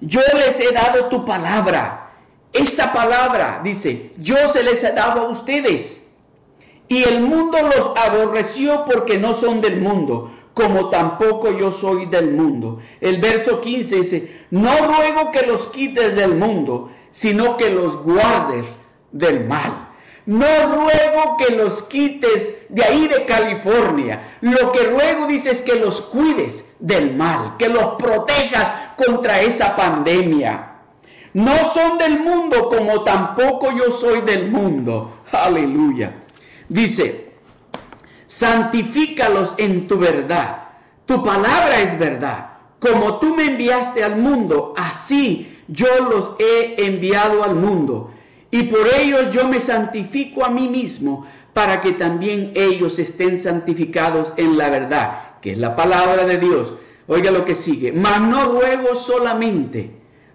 Yo 0.00 0.20
les 0.36 0.58
he 0.58 0.72
dado 0.72 1.06
tu 1.06 1.24
palabra. 1.24 2.10
Esa 2.52 2.92
palabra, 2.92 3.60
dice, 3.62 4.10
yo 4.18 4.36
se 4.48 4.64
les 4.64 4.82
he 4.82 4.90
dado 4.90 5.20
a 5.20 5.28
ustedes 5.28 6.09
y 6.90 7.04
el 7.04 7.20
mundo 7.20 7.56
los 7.62 7.92
aborreció 7.96 8.84
porque 8.84 9.16
no 9.16 9.32
son 9.32 9.60
del 9.60 9.80
mundo, 9.80 10.28
como 10.54 10.90
tampoco 10.90 11.56
yo 11.56 11.70
soy 11.70 12.06
del 12.06 12.32
mundo. 12.32 12.80
El 13.00 13.20
verso 13.20 13.60
15 13.60 13.96
dice, 13.96 14.40
no 14.50 14.76
ruego 14.76 15.30
que 15.30 15.46
los 15.46 15.68
quites 15.68 16.16
del 16.16 16.34
mundo, 16.34 16.90
sino 17.12 17.56
que 17.56 17.70
los 17.70 18.02
guardes 18.02 18.80
del 19.12 19.46
mal. 19.46 19.86
no 20.26 20.46
ruego 20.46 21.36
que 21.38 21.54
los 21.54 21.84
quites 21.84 22.54
de 22.68 22.82
ahí 22.82 23.06
de 23.06 23.24
California. 23.24 24.36
Lo 24.40 24.72
que 24.72 24.82
ruego, 24.82 25.28
dice, 25.28 25.52
es 25.52 25.62
que 25.62 25.76
los 25.76 26.00
cuides 26.00 26.64
del 26.80 27.14
mal, 27.14 27.56
que 27.56 27.68
los 27.68 27.94
protejas 28.02 28.96
contra 28.96 29.40
esa 29.40 29.76
pandemia. 29.76 30.72
No 31.34 31.56
son 31.72 31.98
del 31.98 32.18
mundo 32.18 32.68
como 32.68 33.04
tampoco 33.04 33.70
yo 33.70 33.92
soy 33.92 34.22
del 34.22 34.50
mundo. 34.50 35.20
Aleluya. 35.30 36.19
Dice, 36.70 37.32
santifícalos 38.28 39.56
en 39.58 39.88
tu 39.88 39.98
verdad. 39.98 40.68
Tu 41.04 41.22
palabra 41.24 41.80
es 41.80 41.98
verdad. 41.98 42.50
Como 42.78 43.18
tú 43.18 43.34
me 43.34 43.44
enviaste 43.46 44.04
al 44.04 44.16
mundo, 44.16 44.72
así 44.76 45.52
yo 45.66 45.88
los 46.08 46.32
he 46.38 46.86
enviado 46.86 47.42
al 47.42 47.56
mundo. 47.56 48.12
Y 48.52 48.62
por 48.64 48.86
ellos 48.86 49.30
yo 49.30 49.48
me 49.48 49.58
santifico 49.58 50.44
a 50.44 50.48
mí 50.48 50.68
mismo, 50.68 51.26
para 51.52 51.80
que 51.80 51.92
también 51.92 52.52
ellos 52.54 53.00
estén 53.00 53.36
santificados 53.36 54.32
en 54.36 54.56
la 54.56 54.70
verdad, 54.70 55.40
que 55.42 55.50
es 55.50 55.58
la 55.58 55.74
palabra 55.74 56.24
de 56.24 56.38
Dios. 56.38 56.74
Oiga 57.08 57.32
lo 57.32 57.44
que 57.44 57.56
sigue. 57.56 57.90
Mas 57.90 58.20
no 58.20 58.44
ruego 58.52 58.94
solamente 58.94 59.90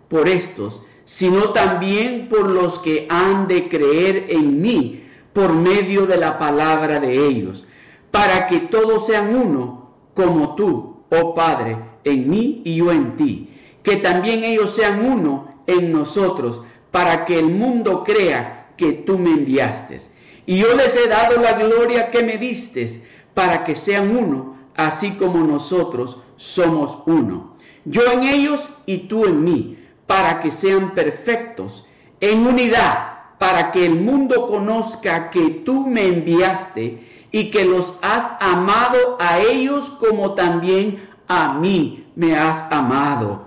por 0.09 0.27
estos, 0.27 0.81
sino 1.05 1.53
también 1.53 2.27
por 2.27 2.49
los 2.49 2.77
que 2.79 3.07
han 3.09 3.47
de 3.47 3.69
creer 3.69 4.25
en 4.27 4.61
mí 4.61 5.04
por 5.35 5.51
medio 5.51 6.05
de 6.05 6.15
la 6.15 6.37
palabra 6.37 7.01
de 7.01 7.27
ellos, 7.27 7.65
para 8.09 8.47
que 8.47 8.61
todos 8.61 9.05
sean 9.05 9.35
uno, 9.35 9.91
como 10.13 10.55
tú, 10.55 11.03
oh 11.11 11.35
Padre, 11.35 11.77
en 12.05 12.29
mí 12.29 12.61
y 12.63 12.77
yo 12.77 12.89
en 12.89 13.17
ti, 13.17 13.53
que 13.83 13.97
también 13.97 14.45
ellos 14.45 14.73
sean 14.73 15.03
uno 15.03 15.61
en 15.67 15.91
nosotros, 15.91 16.61
para 16.89 17.25
que 17.25 17.37
el 17.37 17.47
mundo 17.47 18.05
crea 18.05 18.71
que 18.77 18.93
tú 18.93 19.19
me 19.19 19.31
enviaste. 19.31 19.97
Y 20.45 20.59
yo 20.59 20.73
les 20.73 20.95
he 20.95 21.09
dado 21.09 21.41
la 21.41 21.51
gloria 21.51 22.11
que 22.11 22.23
me 22.23 22.37
diste, 22.37 23.03
para 23.33 23.65
que 23.65 23.75
sean 23.75 24.15
uno, 24.15 24.55
así 24.77 25.11
como 25.15 25.39
nosotros 25.39 26.17
somos 26.37 26.99
uno. 27.07 27.57
Yo 27.83 28.09
en 28.09 28.23
ellos 28.23 28.69
y 28.85 29.09
tú 29.09 29.25
en 29.25 29.43
mí 29.43 29.77
para 30.07 30.39
que 30.39 30.53
sean 30.53 30.95
perfectos 30.95 31.85
en 32.21 32.47
unidad, 32.47 33.14
para 33.37 33.71
que 33.71 33.85
el 33.85 33.95
mundo 33.95 34.47
conozca 34.47 35.29
que 35.29 35.49
tú 35.65 35.85
me 35.87 36.07
enviaste 36.07 37.27
y 37.31 37.51
que 37.51 37.65
los 37.65 37.93
has 38.01 38.31
amado 38.39 39.17
a 39.19 39.39
ellos 39.39 39.89
como 39.89 40.33
también 40.35 41.07
a 41.27 41.53
mí 41.53 42.07
me 42.15 42.37
has 42.37 42.71
amado. 42.71 43.45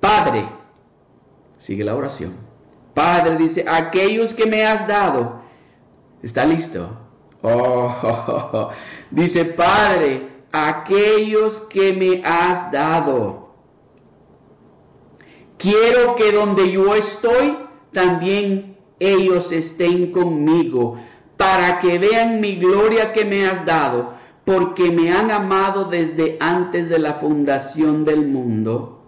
Padre, 0.00 0.48
sigue 1.56 1.84
la 1.84 1.94
oración. 1.94 2.34
Padre 2.94 3.36
dice, 3.36 3.64
aquellos 3.68 4.34
que 4.34 4.46
me 4.46 4.64
has 4.64 4.86
dado, 4.86 5.40
¿está 6.22 6.44
listo? 6.44 6.96
Oh, 7.42 8.70
dice, 9.10 9.44
Padre, 9.44 10.28
aquellos 10.52 11.60
que 11.60 11.92
me 11.92 12.22
has 12.24 12.70
dado 12.70 13.44
Quiero 15.64 16.14
que 16.14 16.30
donde 16.30 16.70
yo 16.70 16.94
estoy, 16.94 17.56
también 17.92 18.73
ellos 18.98 19.52
estén 19.52 20.12
conmigo, 20.12 20.96
para 21.36 21.78
que 21.80 21.98
vean 21.98 22.40
mi 22.40 22.56
gloria 22.56 23.12
que 23.12 23.24
me 23.24 23.46
has 23.46 23.64
dado, 23.64 24.14
porque 24.44 24.90
me 24.90 25.10
han 25.10 25.30
amado 25.30 25.86
desde 25.86 26.36
antes 26.40 26.88
de 26.88 26.98
la 26.98 27.14
fundación 27.14 28.04
del 28.04 28.26
mundo, 28.26 29.02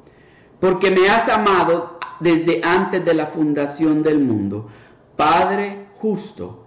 porque 0.61 0.91
me 0.91 1.09
has 1.09 1.29
amado 1.29 1.99
desde 2.21 2.61
antes 2.65 3.05
de 3.05 3.15
la 3.15 3.27
fundación 3.27 4.03
del 4.03 4.19
mundo. 4.21 4.69
Padre 5.17 5.87
justo, 5.95 6.67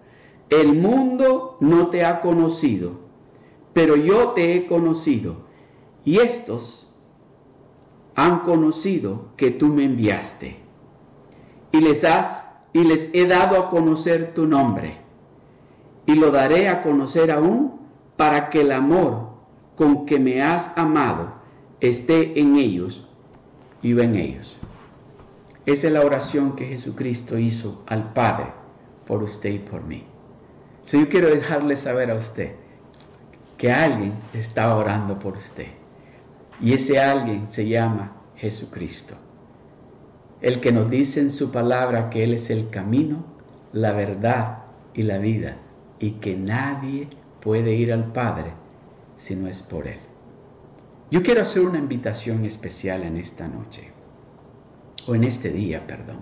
el 0.50 0.74
mundo 0.74 1.58
no 1.60 1.88
te 1.88 2.06
ha 2.06 2.22
conocido, 2.22 3.00
pero 3.74 3.96
yo 3.96 4.30
te 4.30 4.56
he 4.56 4.68
conocido, 4.68 5.38
y 6.06 6.20
estos 6.20 6.90
han 8.16 8.40
conocido 8.40 9.30
que 9.38 9.52
tú 9.52 9.68
me 9.68 9.86
enviaste 9.86 10.58
y 11.72 11.80
les 11.80 12.04
has 12.04 12.49
y 12.74 12.84
les 12.84 13.10
he 13.14 13.26
dado 13.26 13.58
a 13.58 13.70
conocer 13.70 14.34
tu 14.34 14.46
nombre 14.46 14.98
y 16.06 16.16
lo 16.16 16.32
daré 16.32 16.68
a 16.68 16.82
conocer 16.82 17.32
aún 17.32 17.80
para 18.18 18.50
que 18.50 18.62
el 18.62 18.72
amor 18.72 19.30
con 19.76 20.06
que 20.06 20.20
me 20.20 20.42
has 20.42 20.76
amado 20.78 21.34
esté 21.80 22.40
en 22.40 22.56
ellos 22.56 23.08
y 23.82 24.00
en 24.00 24.16
ellos. 24.16 24.58
Esa 25.66 25.88
es 25.88 25.94
la 25.94 26.02
oración 26.02 26.56
que 26.56 26.68
Jesucristo 26.68 27.38
hizo 27.38 27.84
al 27.88 28.12
Padre 28.14 28.48
por 29.06 29.24
usted 29.24 29.52
y 29.52 29.60
por 29.60 29.84
mí. 29.84 30.04
Si 30.82 31.00
yo 31.00 31.08
quiero 31.10 31.30
dejarle 31.30 31.76
saber 31.76 32.12
a 32.12 32.16
usted 32.16 32.56
que 33.58 33.72
alguien 33.72 34.14
está 34.34 34.76
orando 34.76 35.20
por 35.20 35.38
usted 35.38 35.68
y 36.62 36.74
ese 36.74 37.00
alguien 37.00 37.46
se 37.46 37.68
llama 37.68 38.14
Jesucristo. 38.36 39.16
El 40.42 40.62
que 40.62 40.72
nos 40.72 40.90
dice 40.90 41.20
en 41.20 41.32
su 41.32 41.52
palabra 41.52 42.10
que 42.10 42.24
Él 42.24 42.34
es 42.34 42.50
el 42.50 42.70
camino, 42.70 43.26
la 43.74 43.92
verdad 43.92 44.60
y 44.94 45.04
la 45.04 45.18
vida, 45.18 45.58
y 46.00 46.12
que 46.12 46.38
nadie 46.38 47.10
puede 47.42 47.76
ir 47.76 47.92
al 47.92 48.12
Padre 48.14 48.54
si 49.18 49.36
no 49.36 49.48
es 49.48 49.62
por 49.62 49.88
Él. 49.88 50.00
Yo 51.12 51.24
quiero 51.24 51.42
hacer 51.42 51.64
una 51.64 51.80
invitación 51.80 52.46
especial 52.46 53.04
en 53.04 53.18
esta 53.18 53.48
noche, 53.48 53.92
o 55.08 55.16
en 55.16 55.26
este 55.26 55.50
día, 55.50 55.86
perdón. 55.86 56.20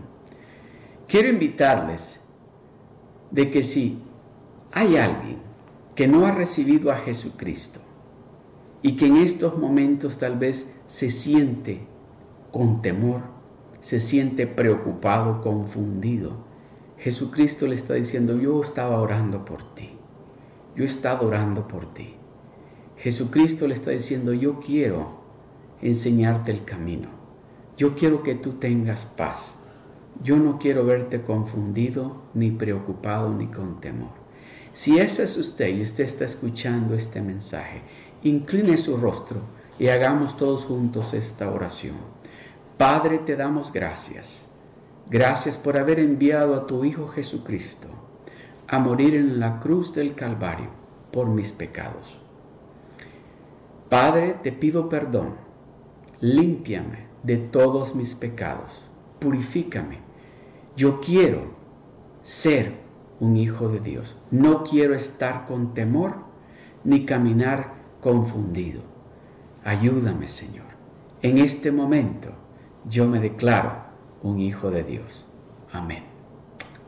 Quiero 1.08 1.30
invitarles 1.30 2.20
de 3.30 3.52
que 3.52 3.62
si 3.62 4.00
hay 4.72 4.98
alguien 4.98 5.38
que 5.94 6.08
no 6.08 6.26
ha 6.26 6.32
recibido 6.32 6.92
a 6.92 6.98
Jesucristo, 6.98 7.82
y 8.82 8.96
que 8.96 9.08
en 9.08 9.18
estos 9.18 9.58
momentos 9.58 10.18
tal 10.18 10.38
vez 10.38 10.72
se 10.88 11.10
siente 11.10 11.82
con 12.52 12.82
temor, 12.82 13.37
se 13.88 14.02
siente 14.02 14.48
preocupado, 14.48 15.40
confundido. 15.40 16.34
Jesucristo 16.98 17.68
le 17.68 17.76
está 17.76 17.94
diciendo, 17.94 18.38
yo 18.38 18.60
estaba 18.60 19.00
orando 19.00 19.46
por 19.46 19.64
ti, 19.76 19.92
yo 20.76 20.84
he 20.84 21.08
orando 21.26 21.70
por 21.70 21.94
ti. 21.94 22.16
Jesucristo 22.98 23.66
le 23.66 23.76
está 23.76 23.92
diciendo, 23.92 24.34
yo 24.34 24.60
quiero 24.60 25.22
enseñarte 25.82 26.52
el 26.52 26.66
camino, 26.66 27.08
yo 27.78 27.96
quiero 27.96 28.24
que 28.24 28.36
tú 28.36 28.56
tengas 28.60 29.06
paz, 29.06 29.58
yo 30.22 30.36
no 30.36 30.60
quiero 30.60 30.84
verte 30.84 31.22
confundido, 31.22 32.24
ni 32.34 32.52
preocupado, 32.52 33.34
ni 33.34 33.48
con 33.48 33.80
temor. 33.80 34.12
Si 34.74 35.00
ese 35.00 35.24
es 35.24 35.38
usted 35.38 35.70
y 35.70 35.82
usted 35.82 36.04
está 36.04 36.26
escuchando 36.26 36.94
este 36.94 37.22
mensaje, 37.22 37.84
incline 38.22 38.76
su 38.76 38.98
rostro 38.98 39.40
y 39.80 39.88
hagamos 39.88 40.36
todos 40.36 40.66
juntos 40.66 41.14
esta 41.14 41.50
oración. 41.50 42.17
Padre, 42.78 43.18
te 43.18 43.36
damos 43.36 43.74
gracias. 43.74 44.44
Gracias 45.10 45.58
por 45.58 45.78
haber 45.78 46.00
enviado 46.00 46.54
a 46.54 46.68
tu 46.68 46.86
Hijo 46.86 47.08
Jesucristo 47.08 47.88
a 48.68 48.78
morir 48.78 49.16
en 49.16 49.40
la 49.40 49.60
cruz 49.60 49.96
del 49.96 50.14
Calvario 50.14 50.70
por 51.12 51.28
mis 51.28 51.52
pecados. 51.52 52.20
Padre, 53.90 54.36
te 54.44 54.52
pido 54.52 54.90
perdón. 54.90 55.36
Límpiame 56.20 57.08
de 57.24 57.38
todos 57.38 57.96
mis 57.96 58.14
pecados. 58.14 58.84
Purifícame. 59.20 59.98
Yo 60.76 61.02
quiero 61.02 61.46
ser 62.22 62.74
un 63.20 63.38
hijo 63.38 63.70
de 63.70 63.80
Dios. 63.80 64.16
No 64.30 64.64
quiero 64.64 64.94
estar 64.94 65.48
con 65.48 65.74
temor 65.74 66.18
ni 66.84 67.06
caminar 67.06 67.74
confundido. 68.02 68.82
Ayúdame, 69.64 70.28
Señor. 70.28 70.68
En 71.24 71.40
este 71.40 71.72
momento 71.72 72.30
yo 72.90 73.08
me 73.08 73.20
declaro 73.20 73.74
un 74.24 74.40
hijo 74.40 74.72
de 74.72 74.84
Dios. 74.84 75.26
Amén. 75.72 76.04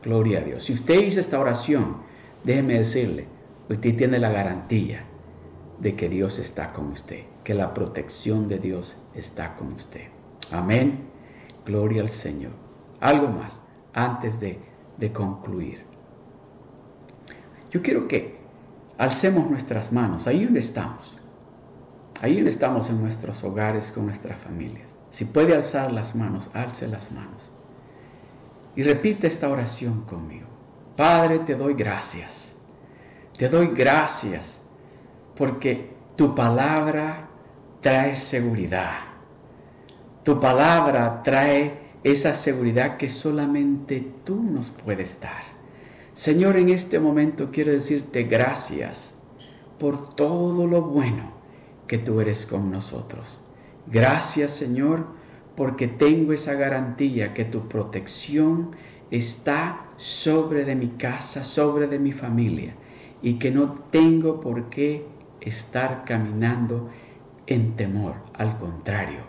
Gloria 0.02 0.38
a 0.38 0.42
Dios. 0.42 0.64
Si 0.64 0.72
usted 0.72 1.00
hizo 1.00 1.20
esta 1.20 1.38
oración, 1.38 1.98
déjeme 2.44 2.74
decirle, 2.74 3.26
usted 3.68 3.96
tiene 3.96 4.18
la 4.18 4.30
garantía 4.30 5.04
de 5.78 5.94
que 5.94 6.08
Dios 6.08 6.38
está 6.38 6.72
con 6.72 6.88
usted, 6.88 7.24
que 7.44 7.54
la 7.54 7.74
protección 7.74 8.48
de 8.48 8.58
Dios 8.58 8.96
está 9.14 9.56
con 9.56 9.72
usted. 9.72 10.08
Amén. 10.50 11.08
Gloria 11.66 12.02
al 12.02 12.08
Señor. 12.08 12.52
Algo 13.00 13.28
más 13.28 13.60
antes 13.92 14.40
de, 14.40 14.58
de 14.96 15.12
concluir. 15.12 15.84
Yo 17.70 17.82
quiero 17.82 18.08
que 18.08 18.38
alcemos 18.98 19.48
nuestras 19.48 19.92
manos 19.92 20.26
ahí 20.26 20.44
donde 20.44 20.60
estamos. 20.60 21.16
Ahí 22.22 22.36
donde 22.36 22.50
estamos 22.50 22.90
en 22.90 23.00
nuestros 23.00 23.42
hogares 23.44 23.92
con 23.92 24.06
nuestras 24.06 24.38
familias. 24.38 24.89
Si 25.10 25.24
puede 25.24 25.54
alzar 25.54 25.92
las 25.92 26.14
manos, 26.14 26.50
alce 26.54 26.86
las 26.86 27.10
manos. 27.12 27.50
Y 28.76 28.82
repite 28.82 29.26
esta 29.26 29.48
oración 29.48 30.02
conmigo. 30.02 30.46
Padre, 30.96 31.40
te 31.40 31.54
doy 31.54 31.74
gracias. 31.74 32.52
Te 33.36 33.48
doy 33.48 33.68
gracias 33.68 34.60
porque 35.34 35.90
tu 36.16 36.34
palabra 36.34 37.28
trae 37.80 38.14
seguridad. 38.14 38.98
Tu 40.22 40.38
palabra 40.38 41.22
trae 41.22 41.90
esa 42.04 42.34
seguridad 42.34 42.96
que 42.96 43.08
solamente 43.08 44.12
tú 44.24 44.42
nos 44.42 44.70
puedes 44.70 45.20
dar. 45.20 45.42
Señor, 46.12 46.56
en 46.56 46.68
este 46.68 47.00
momento 47.00 47.50
quiero 47.50 47.72
decirte 47.72 48.24
gracias 48.24 49.14
por 49.78 50.14
todo 50.14 50.66
lo 50.66 50.82
bueno 50.82 51.32
que 51.86 51.98
tú 51.98 52.20
eres 52.20 52.46
con 52.46 52.70
nosotros. 52.70 53.40
Gracias, 53.86 54.52
Señor, 54.52 55.06
porque 55.56 55.88
tengo 55.88 56.32
esa 56.32 56.54
garantía 56.54 57.34
que 57.34 57.44
tu 57.44 57.68
protección 57.68 58.70
está 59.10 59.86
sobre 59.96 60.64
de 60.64 60.76
mi 60.76 60.88
casa, 60.88 61.44
sobre 61.44 61.86
de 61.86 61.98
mi 61.98 62.12
familia, 62.12 62.74
y 63.22 63.34
que 63.34 63.50
no 63.50 63.74
tengo 63.90 64.40
por 64.40 64.70
qué 64.70 65.04
estar 65.40 66.04
caminando 66.04 66.88
en 67.46 67.76
temor. 67.76 68.14
Al 68.34 68.56
contrario, 68.56 69.20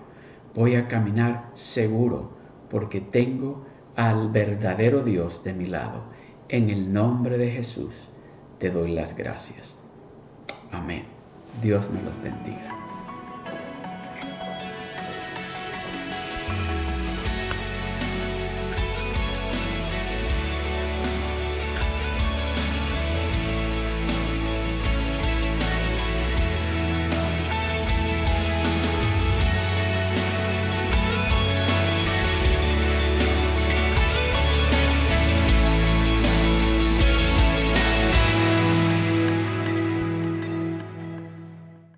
voy 0.55 0.75
a 0.75 0.87
caminar 0.87 1.49
seguro 1.53 2.31
porque 2.69 3.01
tengo 3.01 3.65
al 3.95 4.29
verdadero 4.29 5.01
Dios 5.01 5.43
de 5.43 5.53
mi 5.53 5.65
lado. 5.65 6.03
En 6.47 6.69
el 6.69 6.93
nombre 6.93 7.37
de 7.37 7.51
Jesús 7.51 8.09
te 8.59 8.69
doy 8.69 8.93
las 8.93 9.15
gracias. 9.15 9.75
Amén. 10.71 11.03
Dios 11.61 11.89
me 11.91 12.01
los 12.01 12.13
bendiga. 12.23 12.80